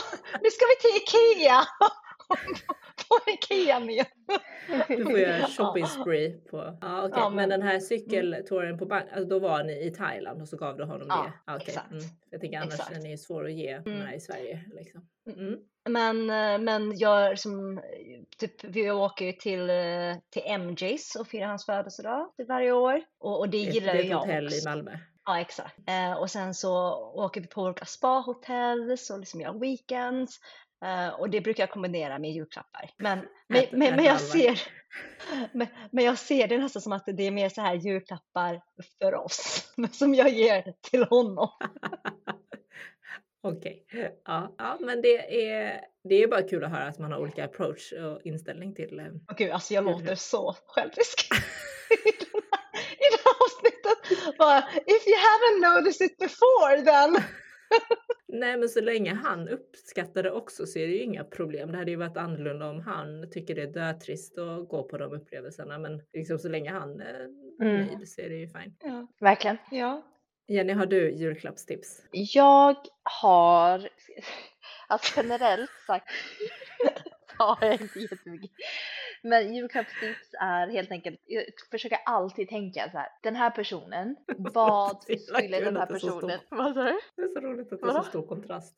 [0.43, 1.65] nu ska vi till Ikea!
[3.09, 4.05] På Ikea med.
[4.89, 6.79] Du får göra shopping spree på.
[6.81, 7.13] Ja, okej.
[7.21, 10.49] Ja, men, men- den här cykeltouren på bank, alltså då var ni i Thailand och
[10.49, 11.53] så gav du honom Ja, det?
[11.55, 11.67] Okej.
[11.69, 11.91] exakt.
[11.91, 12.05] Mm.
[12.31, 12.97] Jag tänker annars Exakt.
[12.97, 14.01] är ni svår att ge Mm.
[14.07, 14.65] här i Sverige.
[14.75, 15.09] Liksom.
[15.37, 15.57] Mm.
[15.89, 17.81] Men, eh, men jag som,
[18.39, 19.77] typ, vi åker ju till, eh,
[20.31, 23.01] till MJs och firar hans födelsedag varje år.
[23.19, 24.57] Och, och det gillar det är ju ett jag hotell också.
[24.59, 24.99] i Malmö.
[25.29, 25.75] Ja, exakt.
[25.89, 30.39] Eh, och sen så åker vi på olika spa-hotell, så liksom gör weekends.
[30.85, 32.91] Eh, och det brukar jag kombinera med julklappar.
[32.99, 34.63] Men, men, Ät- men, ät men jag ser
[35.53, 38.63] men, men jag ser det nästan som att det är mer så här julklappar
[39.03, 41.49] för oss, som jag ger till honom.
[43.43, 43.85] Okej,
[44.25, 47.45] ja, ja, men det är, det är bara kul att höra att man har olika
[47.45, 48.99] approach och inställning till.
[49.01, 51.29] eh, Och gud, alltså jag låter så självisk
[51.91, 53.23] i den här- i det
[54.39, 57.17] Bara, if you haven't noticed it before then.
[58.29, 61.73] Nej, men så länge han uppskattar det också så är det ju inga problem.
[61.73, 65.13] Det hade ju varit annorlunda om han tycker det är dötrist att gå på de
[65.13, 67.29] upplevelserna, men liksom så länge han är
[67.63, 67.87] Mm.
[67.87, 68.75] nöjd så är det ju fine.
[68.81, 69.57] Ja, Verkligen.
[69.71, 70.03] ja.
[70.49, 72.03] Jenny, har du julklappstips?
[72.13, 72.77] Jag
[73.23, 73.89] har,
[74.89, 76.09] alltså generellt sagt,
[77.39, 78.51] har jag inte jättemycket.
[79.23, 85.03] Men julklappstips är helt enkelt, jag försöker alltid tänka så här, den här personen, vad
[85.03, 87.01] skulle kul den här personen, vad sa du?
[87.17, 88.75] Det är så roligt att det är så stor kontrast.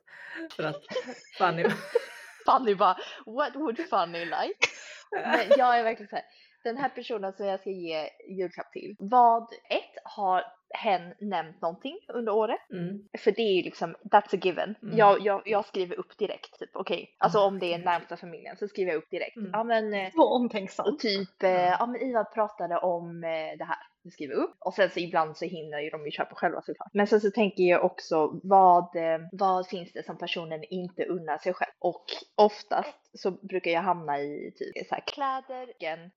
[0.56, 0.82] För att
[1.38, 1.64] Fanny...
[2.46, 4.66] Fanny bara, what would Fanny like?
[5.10, 6.24] Men jag är verkligen så här,
[6.64, 10.44] den här personen som jag ska ge julklapp till, vad, ett, har
[10.74, 12.70] hen nämnt någonting under året.
[12.72, 13.08] Mm.
[13.18, 14.74] För det är ju liksom, that's a given.
[14.82, 14.96] Mm.
[14.96, 17.14] Jag, jag, jag skriver upp direkt, typ okej.
[17.18, 19.36] Alltså Ah, om det är närmsta familjen så skriver jag upp direkt.
[19.36, 19.50] Mm.
[19.52, 20.86] Ja men, eh, Så omtänksam.
[20.86, 23.78] och typ, eh, ja men Ivar pratade om eh, det här.
[24.02, 24.56] Du skriver upp.
[24.58, 26.90] Och sen så ibland så hinner ju de ju köpa själva såklart.
[26.92, 31.38] Men sen så tänker jag också, vad, eh, vad finns det som personen inte unnar
[31.38, 31.72] sig själv?
[31.78, 35.68] Och oftast så brukar jag hamna i typ så här kläder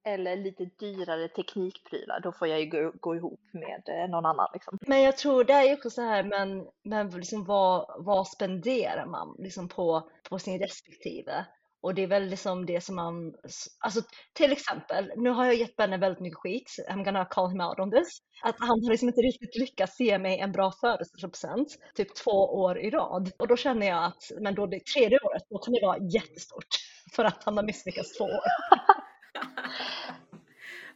[0.03, 2.19] eller lite dyrare teknikprylar.
[2.19, 4.77] Då får jag ju gå, gå ihop med eh, någon annan liksom.
[4.81, 9.05] Men jag tror det är ju också så här, men, men liksom vad, vad spenderar
[9.05, 11.45] man liksom på, på sin respektive?
[11.83, 13.33] Och det är väl liksom det som man,
[13.79, 14.01] alltså
[14.33, 17.79] till exempel, nu har jag gett Benne väldigt mycket skit, I'm gonna call him out
[17.79, 22.15] on this, att han har liksom inte riktigt lyckats ge mig en bra födelsedagspresent, typ
[22.15, 23.31] två år i rad.
[23.39, 26.67] Och då känner jag att, men då det tredje året, då kan det vara jättestort
[27.15, 28.43] för att han har misslyckats två år.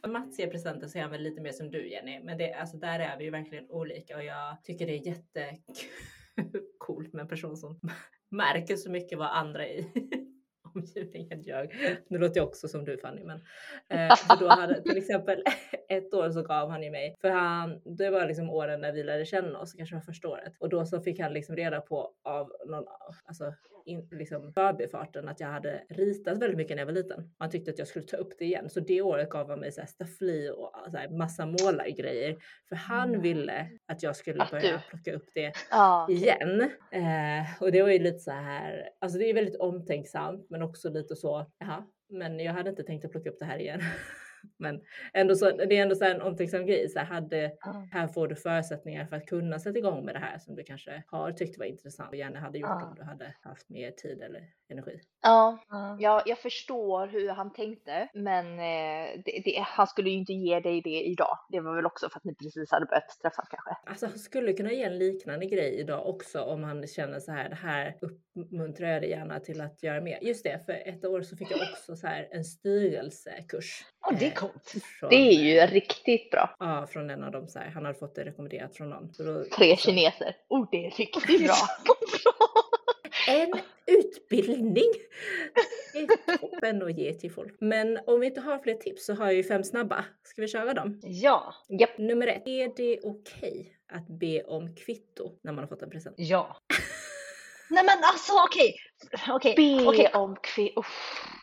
[0.08, 2.76] Mats ger presenter så är han väl lite mer som du Jenny, men det, alltså,
[2.76, 7.56] där är vi ju verkligen olika och jag tycker det är jättecoolt med en person
[7.56, 7.80] som
[8.30, 9.92] märker så mycket vad andra i
[10.78, 11.68] omgivningen gör.
[12.08, 13.40] Nu låter jag också som du Fanny, men
[13.88, 15.42] eh, för då hade till exempel
[15.88, 19.02] ett år så gav han ju mig, för han, det var liksom åren när vi
[19.02, 22.10] lärde känna oss, kanske var första året, och då så fick han liksom reda på
[22.24, 22.84] av någon,
[23.24, 27.30] alltså in, liksom förbifarten att jag hade ritat väldigt mycket när jag var liten.
[27.38, 28.70] Han tyckte att jag skulle ta upp det igen.
[28.70, 32.36] Så det året gav han mig så här staffli och så här massa målargrejer.
[32.68, 33.20] För han Mm.
[33.22, 36.06] ville att jag skulle Att börja du- plocka upp det Ja.
[36.10, 36.60] igen.
[36.92, 40.90] Eh, och det var ju lite så här, alltså det är väldigt omtänksamt men också
[40.90, 43.80] lite så, jaha, men jag hade inte tänkt att plocka upp det här igen.
[44.56, 44.80] men
[45.12, 47.88] ändå så, det är ändå så en omtänksam grej, så här, hade, Ja.
[47.92, 51.02] här får du förutsättningar för att kunna sätta igång med det här som du kanske
[51.06, 52.86] har tyckt var intressant och gärna hade gjort Ja.
[52.88, 55.00] om du hade haft mer tid eller energi.
[55.22, 55.96] Ja, Ja.
[56.00, 60.60] Ja, jag förstår hur han tänkte, men eh, det, det, han skulle ju inte ge
[60.60, 61.38] dig det idag.
[61.48, 63.70] Det var väl också för att ni precis hade börjat träffas kanske.
[63.90, 67.48] Alltså han skulle kunna ge en liknande grej idag också om han känner så här,
[67.48, 67.96] det här
[68.34, 70.18] uppmuntrar jag dig gärna till att göra mer.
[70.22, 73.84] Just det, för ett år så fick jag också så här en styrelsekurs.
[74.00, 74.74] Ja, det coolt.
[75.00, 76.56] från- Det är ju riktigt bra.
[76.58, 77.70] Ja, från en av dem så här.
[77.70, 79.12] Han hade fått det rekommenderat från någon.
[79.18, 80.36] Då, Tre så- kineser.
[80.48, 81.54] Oh, det är riktigt bra.
[83.28, 83.52] En
[83.86, 84.92] utbildning!
[85.92, 87.56] Det är toppen att ge till folk.
[87.60, 90.04] Men om vi inte har fler tips så har jag ju fem snabba.
[90.24, 91.00] Ska vi köra dem?
[91.04, 91.98] Ja, Japp.
[91.98, 92.42] Nummer ett.
[92.46, 96.14] Är det okej att be om kvitto när man har fått en present?
[96.18, 96.56] ja.
[97.70, 98.74] Nej men alltså okej,
[99.28, 100.10] okej, Be okej.
[100.14, 100.86] om kvinnor.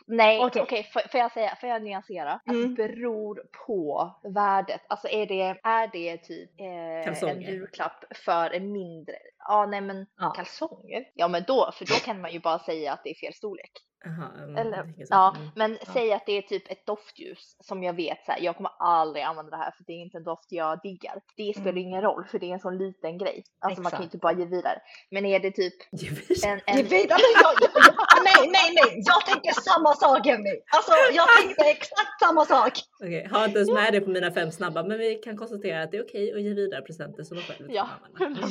[0.08, 0.90] Nej, okej, Okej.
[0.94, 2.32] får, får jag säga, får jag nyansera?
[2.34, 2.76] Att Mm.
[2.76, 4.82] Det beror på värdet.
[4.90, 9.16] Alltså är det, är det typ eh, en julklapp för en mindre,
[9.48, 10.30] ja nej men Ja.
[10.30, 11.06] kalsonger?
[11.14, 13.72] Ja men då, för då kan man ju bara säga att det är fel storlek.
[14.06, 15.50] Aha, mm, Eller, ja, Mm.
[15.56, 15.94] men Ja.
[15.94, 19.24] säg att det är typ ett doftljus som jag vet så här, jag kommer aldrig
[19.24, 21.22] använda det här för det är inte en doft jag diggar.
[21.38, 21.78] Det spelar Mm.
[21.88, 23.44] ingen roll för det är en sån liten grej.
[23.60, 24.14] Alltså man kan ju Exakt.
[24.14, 24.80] inte bara ge vidare.
[25.12, 26.62] Men är det typ Ge vidare.
[26.68, 27.20] en, Ge en vidare.
[27.44, 29.04] Jag, jag, jag, nej, nej, nej.
[29.06, 30.50] Jag tänker samma sak Emmy.
[30.76, 32.74] Alltså jag tänkte exakt samma sak.
[33.04, 35.92] Okej, har inte ens med det på mina fem snabba, men vi kan konstatera att
[35.92, 37.88] det är okej att ge vidare presenter som de själv Ja.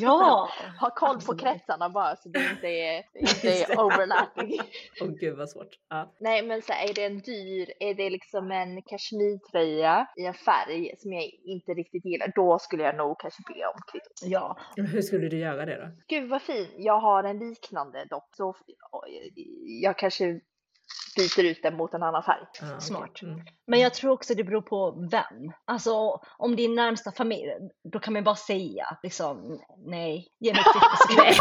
[0.01, 0.49] Ja.
[0.81, 4.61] ha koll på kretsarna bara så det inte är, inte är overlapping.
[5.01, 5.79] Åh gud vad svårt.
[5.89, 6.15] Ja.
[6.21, 10.95] Nej men så är det en dyr, är det liksom en kashmirtröja i en färg
[10.99, 14.33] som jag inte riktigt gillar, då skulle jag nog kanske be om kvitto.
[14.35, 14.59] Ja.
[14.77, 15.89] Men Hur skulle du göra det då?
[16.09, 18.57] Gud vad fin, jag har en liknande dock så
[19.83, 20.41] jag kanske
[21.17, 22.47] byter ut den mot en annan färg.
[22.63, 22.81] Okej.
[22.81, 23.23] Smart.
[23.23, 23.41] Mm.
[23.67, 25.53] Men jag tror också det beror på vem.
[25.65, 27.51] Alltså om din närmsta familj,
[27.93, 30.87] då kan man bara säga liksom nej, ge mig kvitto.
[31.23, 31.35] Nej.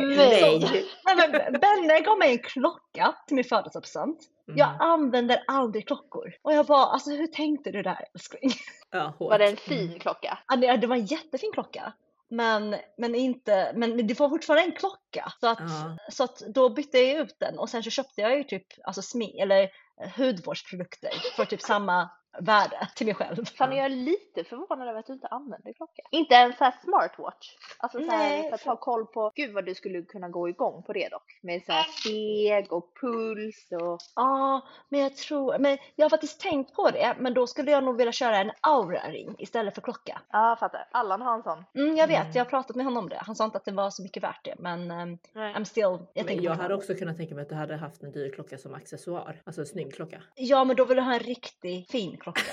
[0.00, 0.60] Nej.
[0.62, 0.68] så-
[1.14, 4.18] nej, men Benne gav mig en klocka till min födelsedagspresent.
[4.46, 4.80] Jag Mm.
[4.80, 6.34] använder aldrig klockor.
[6.42, 8.50] Och jag bara, alltså hur tänkte du där älskling?
[8.90, 9.12] Ja.
[9.20, 10.38] Var det en fin klocka?
[10.48, 11.92] Ja, det, det var en jättefin klocka.
[12.28, 15.32] Men, men, inte, men det var fortfarande en klocka.
[15.40, 15.96] Så att, Ja.
[16.12, 19.02] så att då bytte jag ut den och sen så köpte jag ju typ alltså
[19.02, 23.44] smi eller eh, hudvårdsprodukter för typ samma värde till mig själv.
[23.44, 26.02] Fan jag är lite förvånad över att du inte använder klocka.
[26.10, 27.48] Inte en sån här smartwatch.
[27.78, 30.48] Alltså så här, Nej, för att ha koll på, gud vad du skulle kunna gå
[30.48, 31.38] igång på det dock.
[31.42, 36.40] Med så här steg och puls och Ja, men jag tror, men jag har faktiskt
[36.40, 40.20] tänkt på det, men då skulle jag nog vilja köra en aura-ring istället för klocka.
[40.32, 40.88] ja, fattar.
[40.92, 41.64] Allan har en sån.
[41.74, 42.32] Mm, jag vet, Mm.
[42.34, 43.18] jag har pratat med honom om det.
[43.26, 45.54] Han sa inte att det var så mycket värt det, men um, Nej.
[45.54, 48.02] I'm still, jag Men tänker jag hade också kunnat tänka mig att du hade haft
[48.02, 49.42] en dyr klocka som accessoar.
[49.44, 50.22] Alltså en snygg klocka.
[50.34, 52.40] Ja, men då vill jag ha en riktigt fin klocka.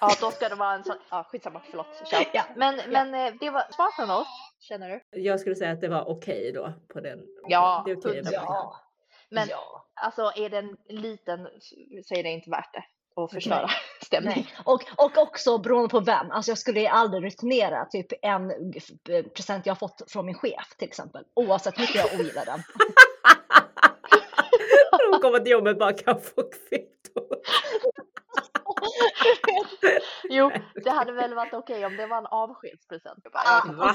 [0.00, 1.86] Ja, då ska det vara en sån, ja skitsamma, förlåt.
[2.10, 2.24] Kör.
[2.32, 2.42] Ja.
[2.56, 4.26] Men, men eh, det var smart från oss,
[4.60, 5.20] känner du?
[5.20, 7.18] Jag skulle säga att det var okej då på den.
[7.48, 8.22] Ja, det är klockan.
[8.32, 8.80] Ja,
[9.30, 9.86] Men ja.
[9.94, 11.48] alltså är den liten
[12.04, 12.84] så är det inte värt det.
[13.14, 13.70] och förstöra
[14.02, 14.38] stämningen.
[14.38, 14.54] Nej.
[14.64, 16.30] Och, och också beroende på vem.
[16.30, 18.52] Alltså jag skulle aldrig returnera typ en
[19.34, 21.24] present jag fått från min chef till exempel.
[21.34, 22.62] Oavsett hur mycket jag ogillar den.
[25.12, 27.20] De kommer till jobbet bara kan få kvitto.
[30.30, 30.50] Jo,
[30.84, 33.20] det hade väl varit okej okay om det var en avskedspresent.
[33.22, 33.94] Jag bara, ah,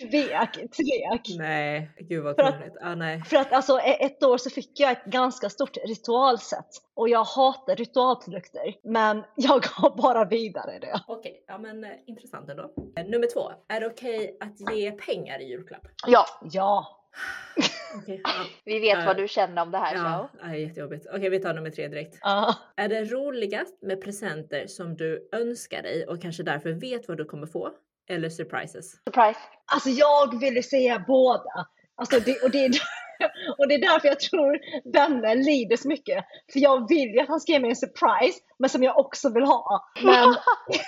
[0.00, 1.38] tvek, tvek.
[1.38, 2.76] Nej, gud vad krångligt.
[2.80, 3.22] Ah, nej.
[3.22, 7.24] För att alltså e- ett år så fick jag ett ganska stort ritualset och jag
[7.24, 8.74] hatar ritualprodukter.
[8.84, 11.00] Men jag gav bara vidare det.
[11.06, 12.70] Okej, okay, ja men eh, intressant ändå.
[12.96, 15.86] Eh, nummer två, är det okej okay att ge pengar i julklapp?
[16.06, 16.26] Ja.
[16.42, 17.00] Ja.
[17.98, 18.30] Okay, ja.
[18.64, 21.06] Vi vet uh, vad du känner om det här Ja, det är jättejobbigt.
[21.06, 22.14] Okej, okay, vi tar nummer tre direkt.
[22.14, 22.56] Uh.
[22.76, 27.24] Är det roligast med presenter som du önskar dig och kanske därför vet vad du
[27.24, 27.70] kommer få?
[28.08, 28.92] Eller surprises?
[29.04, 29.40] Surprise.
[29.72, 31.66] Alltså jag ville säga båda.
[31.96, 32.70] Alltså det, och, det är,
[33.58, 34.58] och det är därför jag tror
[34.92, 36.24] Benne lider så mycket.
[36.52, 39.32] För jag vill ju att han ska ge mig en surprise, men som jag också
[39.32, 39.90] vill ha.
[40.02, 40.34] Men,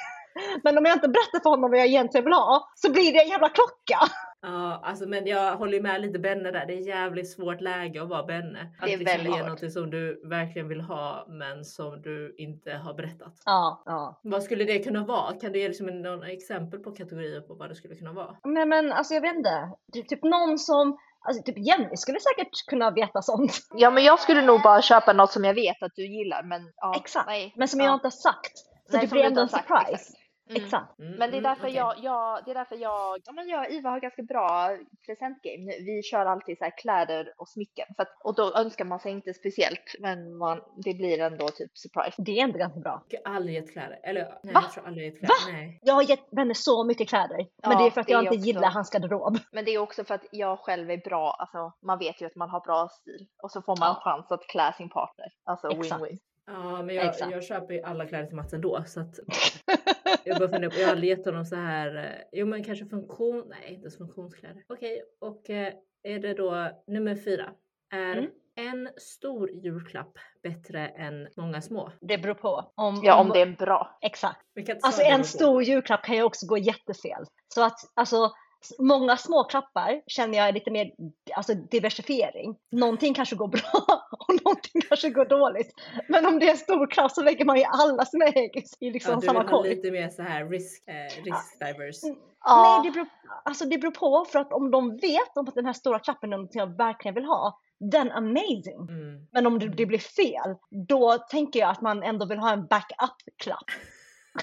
[0.65, 3.23] men om jag inte berättar för honom vad jag egentligen vill ha, så blir det
[3.23, 4.13] en jävla klocka.
[4.43, 6.67] Ja, alltså men jag håller med lite Benne där.
[6.67, 8.61] Det är jävligt svårt läge att vara Benne.
[8.79, 12.35] Att det är liksom väldigt ge något som du verkligen vill ha men som du
[12.39, 13.43] inte har berättat.
[13.47, 14.21] Ja, ja.
[14.23, 15.33] Vad skulle det kunna vara?
[15.33, 18.37] Kan du ge liksom några exempel på kategorier på vad det skulle kunna vara?
[18.45, 19.71] Nej men alltså jag vet inte.
[20.09, 23.53] Typ någon som Alltså typ Jenny skulle säkert kunna veta sånt.
[23.75, 26.73] Ja men jag skulle nog bara köpa något som jag vet att du gillar men
[26.77, 27.87] ja, Exakt, nej, men som ja.
[27.87, 28.59] jag inte har sagt.
[28.59, 29.93] Så Nej, det blir ändå en surprise.
[29.93, 30.26] exakt.
[30.51, 30.63] Mm.
[30.65, 30.99] Exakt.
[30.99, 31.77] Mm, Men det är mm, därför okej.
[31.77, 35.73] jag, jag, det är därför jag, ja men jag och Iva har ganska bra presentgame.
[35.81, 37.87] Vi kör alltid så här kläder och smycken.
[37.97, 41.79] För att, och då önskar man sig inte speciellt, men man, det blir ändå typ
[41.79, 42.23] surprise.
[42.23, 43.03] Det är ändå ganska bra.
[43.09, 43.99] Jag har aldrig gett kläder.
[44.03, 44.61] Eller nej, Va?
[44.63, 45.53] jag tror aldrig gett kläder.
[45.53, 45.81] Nej.
[45.83, 47.37] Jag har gett Benne så mycket kläder.
[47.37, 49.39] Men Ja, det är för att jag inte också- gillar hans garderob.
[49.53, 52.37] Men det är också för att jag själv är bra, alltså man vet ju att
[52.37, 53.27] man har bra stil.
[53.43, 53.95] Och så får man Ja.
[53.95, 55.27] en chans att klä sin partner.
[55.45, 56.03] Alltså Exakt.
[56.03, 56.19] win-win.
[56.49, 57.31] Ja, men jag, Exakt.
[57.33, 59.15] jag köper ju alla kläder till Mats ändå så att
[60.25, 63.45] jag bara funderar på, jag har gett honom så här, eh, jo men kanske funktion,
[63.49, 64.63] nej inte ens funktionskläder.
[64.69, 67.53] Okej, och eh, är det då nummer fyra?
[67.93, 68.31] Är Mm.
[68.55, 71.93] en stor julklapp bättre än många små?
[72.01, 72.73] Det beror på.
[72.75, 73.99] Om, Ja, om det är bra.
[74.01, 74.41] Exakt.
[74.83, 77.25] Alltså en stor julklapp kan ju också gå jättefel.
[77.55, 78.31] Så att alltså
[78.79, 80.91] många små klappar känner jag är lite mer
[81.35, 82.57] alltså, diversifiering.
[82.71, 83.71] Någonting kanske går bra
[84.11, 85.75] och någonting kanske går dåligt.
[86.09, 88.91] Men om det är en stor klapp så lägger man ju alla sina ägg i
[88.91, 89.69] liksom Ja, du samma korg.
[89.69, 91.97] lite mer så här risk, eh, risk divers.
[92.45, 92.81] Ja.
[92.83, 93.09] Nej, det beror,
[93.45, 96.33] alltså det beror på för att om de vet om att den här stora klappen
[96.33, 97.59] är någonting jag verkligen vill ha,
[97.93, 98.89] then amazing.
[98.89, 99.27] Mm.
[99.33, 100.57] Men om det, det blir fel,
[100.89, 103.71] då tänker jag att man ändå vill ha en backup-klapp.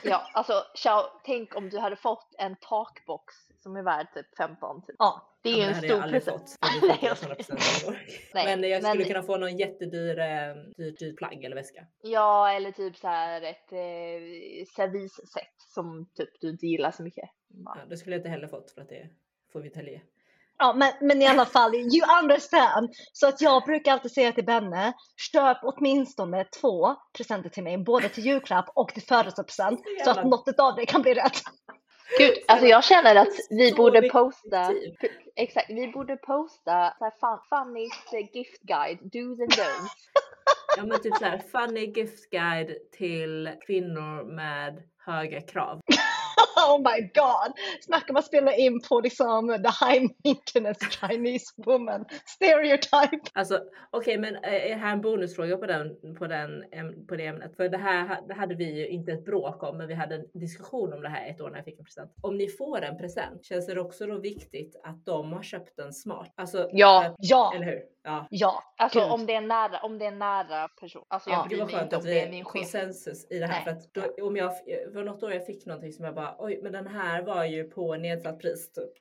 [0.04, 4.76] Ja, alltså ciao, tänk om du hade fått en takbox som är värd typ 15
[4.76, 4.84] 000.
[5.00, 6.58] Ja, Det är Ja, en stor present.
[6.84, 7.18] Nej, jag.
[8.34, 11.86] Nej, Men jag skulle men- kunna få någon jättedyr eh, dyr, dyr plagg eller väska.
[12.02, 17.30] Ja, eller typ så här ett eh, servisset som typ du inte gillar så mycket.
[17.66, 19.10] Ja, det skulle jag inte heller fått för att det
[19.54, 20.02] får vi tälja.
[20.58, 22.90] Ja, men, men i alla fall, you understand.
[23.14, 24.94] Så att jag brukar alltid säga till Benne,
[25.32, 30.60] köp åtminstone två presenter till mig, både till julklapp och till födelsedagspresent, så att något
[30.60, 31.42] av det kan bli rätt.
[32.18, 34.74] Gud, alltså jag känner att vi borde posta,
[35.36, 37.12] exakt, vi borde posta så här
[38.14, 40.10] eh, gift guide, do's and don'ts.
[40.78, 45.80] Ja men typ såhär funny gift guide till kvinnor med höga krav.
[46.68, 47.54] Oh my god!
[47.82, 53.30] Snacka om att spela in på liksom the high maintenance Chinese woman stereotype.
[53.34, 53.60] Alltså
[53.92, 56.64] okej men eh, är här en bonusfråga på, den, på, den,
[57.08, 57.56] på det ämnet?
[57.56, 60.26] För det här det hade vi ju inte ett bråk om men vi hade en
[60.34, 62.12] diskussion om det här ett år när jag fick en present.
[62.22, 65.94] Om ni får en present känns det också då viktigt att de har köpt den
[65.94, 66.34] smart?
[66.38, 67.06] Alltså, Ja.
[67.06, 67.82] att- Ja, Eller hur?
[68.04, 68.28] Ja.
[68.30, 68.64] ja.
[68.78, 69.12] Alltså Gud.
[69.12, 71.06] om det är nära, om det är nära person.
[71.08, 71.44] Alltså jag Ja.
[71.44, 72.52] Det bryr var mig inte att om det är vi min chef.
[72.62, 73.54] konsensus i det här.
[73.54, 73.64] Nej.
[73.64, 74.52] För att då, om jag,
[74.94, 77.64] för något år jag fick någonting som jag bara oj men den här var ju
[77.64, 78.92] på nedsatt pris typ.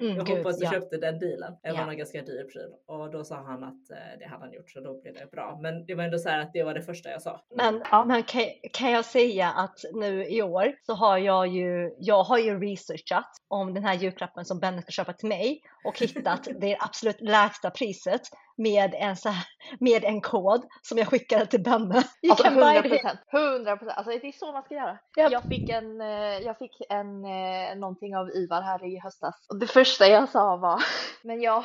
[0.00, 0.70] Mm, Jag gud, hoppas du ja.
[0.70, 1.52] köpte den dealen.
[1.62, 1.86] Det var Ja.
[1.86, 4.80] någon ganska dyr pryl och då sa han att eh, det hade han gjort så
[4.80, 5.58] då blev det bra.
[5.62, 7.44] Men det var ändå så här att det var det första jag sa.
[7.56, 8.04] Men, Ja.
[8.04, 12.38] men kan, kan jag säga att nu i år så har jag ju, jag har
[12.38, 16.76] ju researchat om den här julklappen som Benny ska köpa till mig och hittat det
[16.80, 18.22] absolut lägsta priset
[18.56, 19.44] med en, så här,
[19.80, 21.94] med en kod som jag skickade till Benne.
[22.22, 22.98] You Alltså can buy 100 it here.
[22.98, 23.98] procent, 100 procent.
[23.98, 24.98] Alltså det är så man ska göra.
[25.16, 25.28] Ja.
[25.30, 29.46] Jag fick en, eh, jag fick en, eh, någonting av Ivar här i höstas.
[29.48, 30.82] Och det första jag sa var,
[31.22, 31.64] men jag,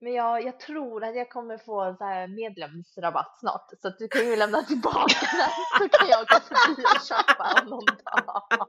[0.00, 3.70] men jag, jag tror att jag kommer få en så här medlemsrabatt snart.
[3.82, 7.62] Så att du kan ju lämna tillbaka den så kan jag gå förbi och köpa
[7.62, 8.42] om någon dag.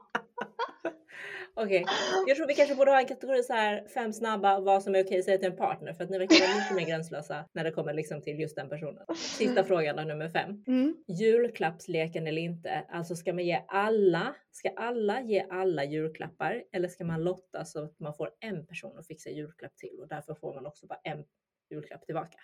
[1.54, 1.84] Okej,
[2.26, 5.04] jag tror vi kanske borde ha en kategori så här fem snabba vad som är
[5.04, 7.64] okej att säga till en partner för att ni verkar vara lite mer gränslösa när
[7.64, 9.04] det kommer liksom till just den personen.
[9.16, 10.64] Sista frågan då, nummer fem.
[10.66, 10.96] Mm.
[11.08, 12.84] Julklappsleken eller inte?
[12.88, 14.34] Alltså ska man ge alla?
[14.50, 18.98] Ska alla ge alla julklappar eller ska man lotta så att man får en person
[18.98, 21.24] att fixa julklapp till och därför får man också bara en
[21.70, 22.38] julklapp tillbaka?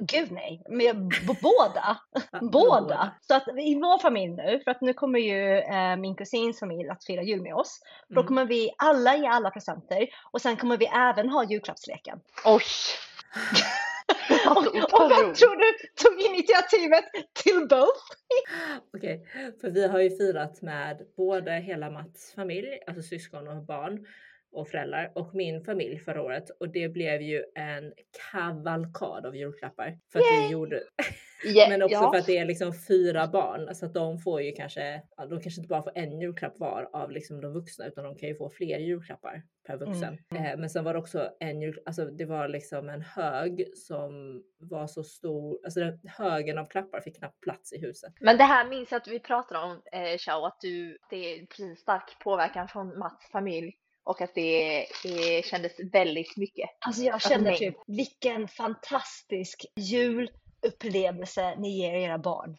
[0.00, 0.96] Gud nej, med
[1.42, 1.98] båda.
[2.52, 3.10] Båda.
[3.20, 6.88] Så att i vår familj nu, för att nu kommer ju eh, min kusins familj
[6.88, 7.80] att fira jul med oss.
[8.08, 8.26] Då Mm.
[8.28, 12.20] kommer vi alla ge alla presenter och sen kommer vi även ha julklappsleken.
[12.44, 12.62] Oj!
[14.46, 17.04] Och, och vem tror du tog initiativet
[17.42, 18.00] till both?
[18.96, 19.26] Okej,
[19.60, 24.06] för vi har ju firat med både hela Mats familj, alltså syskon och barn
[24.52, 27.92] och föräldrar och min familj förra året och det blev ju en
[28.32, 29.98] kavalkad av julklappar.
[30.12, 30.82] För att vi gjorde,
[31.44, 32.12] Ja, men också ja.
[32.12, 35.40] för att det är liksom fyra barn så att de får ju kanske, ja, de
[35.40, 38.34] kanske inte bara får en julklapp var av liksom de vuxna utan de kan ju
[38.34, 40.18] få fler julklappar per vuxen.
[40.30, 40.44] Mm.
[40.44, 44.42] Eh, men sen var det också en jul, alltså det var liksom en hög som
[44.58, 48.12] var så stor, alltså den, högen av klappar fick knappt plats i huset.
[48.20, 51.80] Men det här minns jag att vi pratade om, eh, att du, det är precis
[51.80, 53.76] stark påverkan från Mats familj
[54.10, 56.70] och att det eh, kändes väldigt mycket.
[56.86, 57.58] Alltså jag Alltså, nej.
[57.58, 62.56] typ, vilken fantastisk julupplevelse ni ger era barn.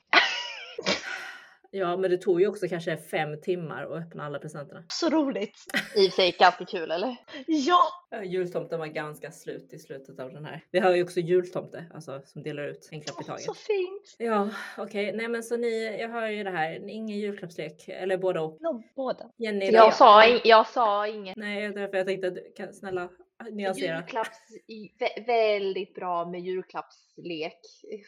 [1.73, 4.83] Ja, men det tog ju också kanske fem timmar att öppna alla presenterna.
[4.87, 5.55] Så roligt!
[5.95, 7.15] I och för sig ganska kul, eller?
[7.47, 7.79] Ja!
[8.23, 10.63] Jultomten var ganska slut i slutet av den här.
[10.71, 13.41] Vi har ju också jultomte, alltså som delar ut en klapp i taget.
[13.41, 14.15] Så fint!
[14.17, 15.13] Ja, okej.
[15.13, 16.89] Nej, men så ni, jag hör ju det här.
[16.89, 18.61] Ingen julklappslek, eller båda och.
[18.61, 19.25] No, båda.
[19.37, 19.91] Jenny, Jag då?
[19.91, 21.37] sa, jag sa inget.
[21.37, 23.09] Nej, därför jag tänkte att du kan snälla
[23.51, 23.95] nyansera.
[23.95, 24.37] Julklapps,
[25.27, 27.59] väldigt bra med julklappslek.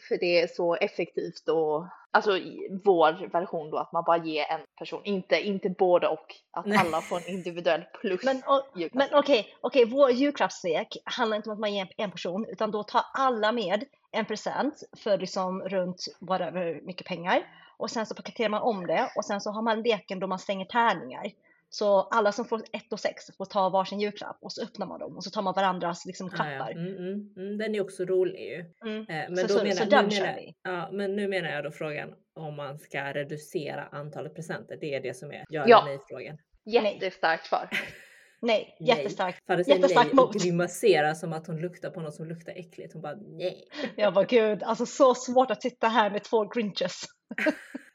[0.07, 4.45] För det är så effektivt och alltså i vår version då att man bara ger
[4.51, 6.35] en person, inte, inte både och.
[6.51, 6.77] Att Nej.
[6.77, 11.53] alla får en individuell plus Men, och, men okej, okej, vår julklappslek handlar inte om
[11.53, 16.05] att man ger en person, utan då tar alla med en present för liksom runt
[16.19, 17.43] whatever mycket pengar.
[17.77, 20.39] Och sen så paketerar man om det och sen så har man leken då man
[20.39, 21.31] slänger tärningar.
[21.75, 24.99] Så alla som får ett och sex får ta varsin julklapp och så öppnar man
[24.99, 26.43] dem och så tar man varandras liksom Ah, ja.
[26.55, 26.71] klappar.
[26.71, 28.65] mm, mm, mm, den är också rolig ju.
[28.89, 28.99] Mm.
[29.01, 30.53] Eh, men, Så- då så- menar, så nu den menar, kör jag- vi.
[30.63, 34.77] ja, men nu menar jag då frågan om man ska reducera antalet presenter.
[34.81, 35.81] Det är det som är ja, Ja.
[35.81, 36.37] eller nej-frågan.
[36.65, 37.69] Jättestarkt för.
[38.41, 38.89] Nej, Nej.
[38.89, 39.39] jättestarkt.
[39.47, 40.43] Farah säger Jättestarkt nej och mot.
[40.43, 42.93] grimaserar som att hon luktar på något som luktar äckligt.
[42.93, 43.67] Hon bara nej.
[43.95, 47.01] Jag bara gud, alltså så svårt att sitta här med två grinches.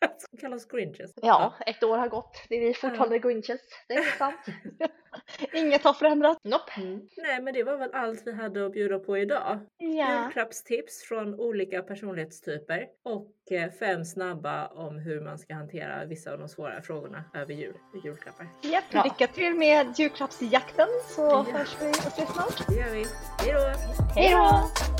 [0.18, 1.12] Som kallas grinches.
[1.22, 2.42] Ja, ett år har gått.
[2.48, 3.60] Det är fortfarande grinches.
[3.88, 4.36] Det är sant.
[5.52, 6.40] Inget har förändrats.
[6.44, 6.72] Nope.
[6.76, 7.00] Mm.
[7.16, 9.58] Nej men det var väl allt vi hade att bjuda på idag.
[9.78, 10.22] Ja.
[10.24, 16.38] Julklappstips från olika personlighetstyper och eh, fem snabba om hur man ska hantera vissa av
[16.38, 17.74] de svåra frågorna över jul.
[18.04, 18.46] Julklappar.
[18.62, 19.02] Japp, Ja.
[19.04, 21.46] lycka till med julklappsjakten så Ja.
[21.52, 22.68] hörs vi och ses snart.
[22.68, 23.04] Det gör vi.
[23.38, 23.60] Hej då!
[24.14, 24.97] Hej då!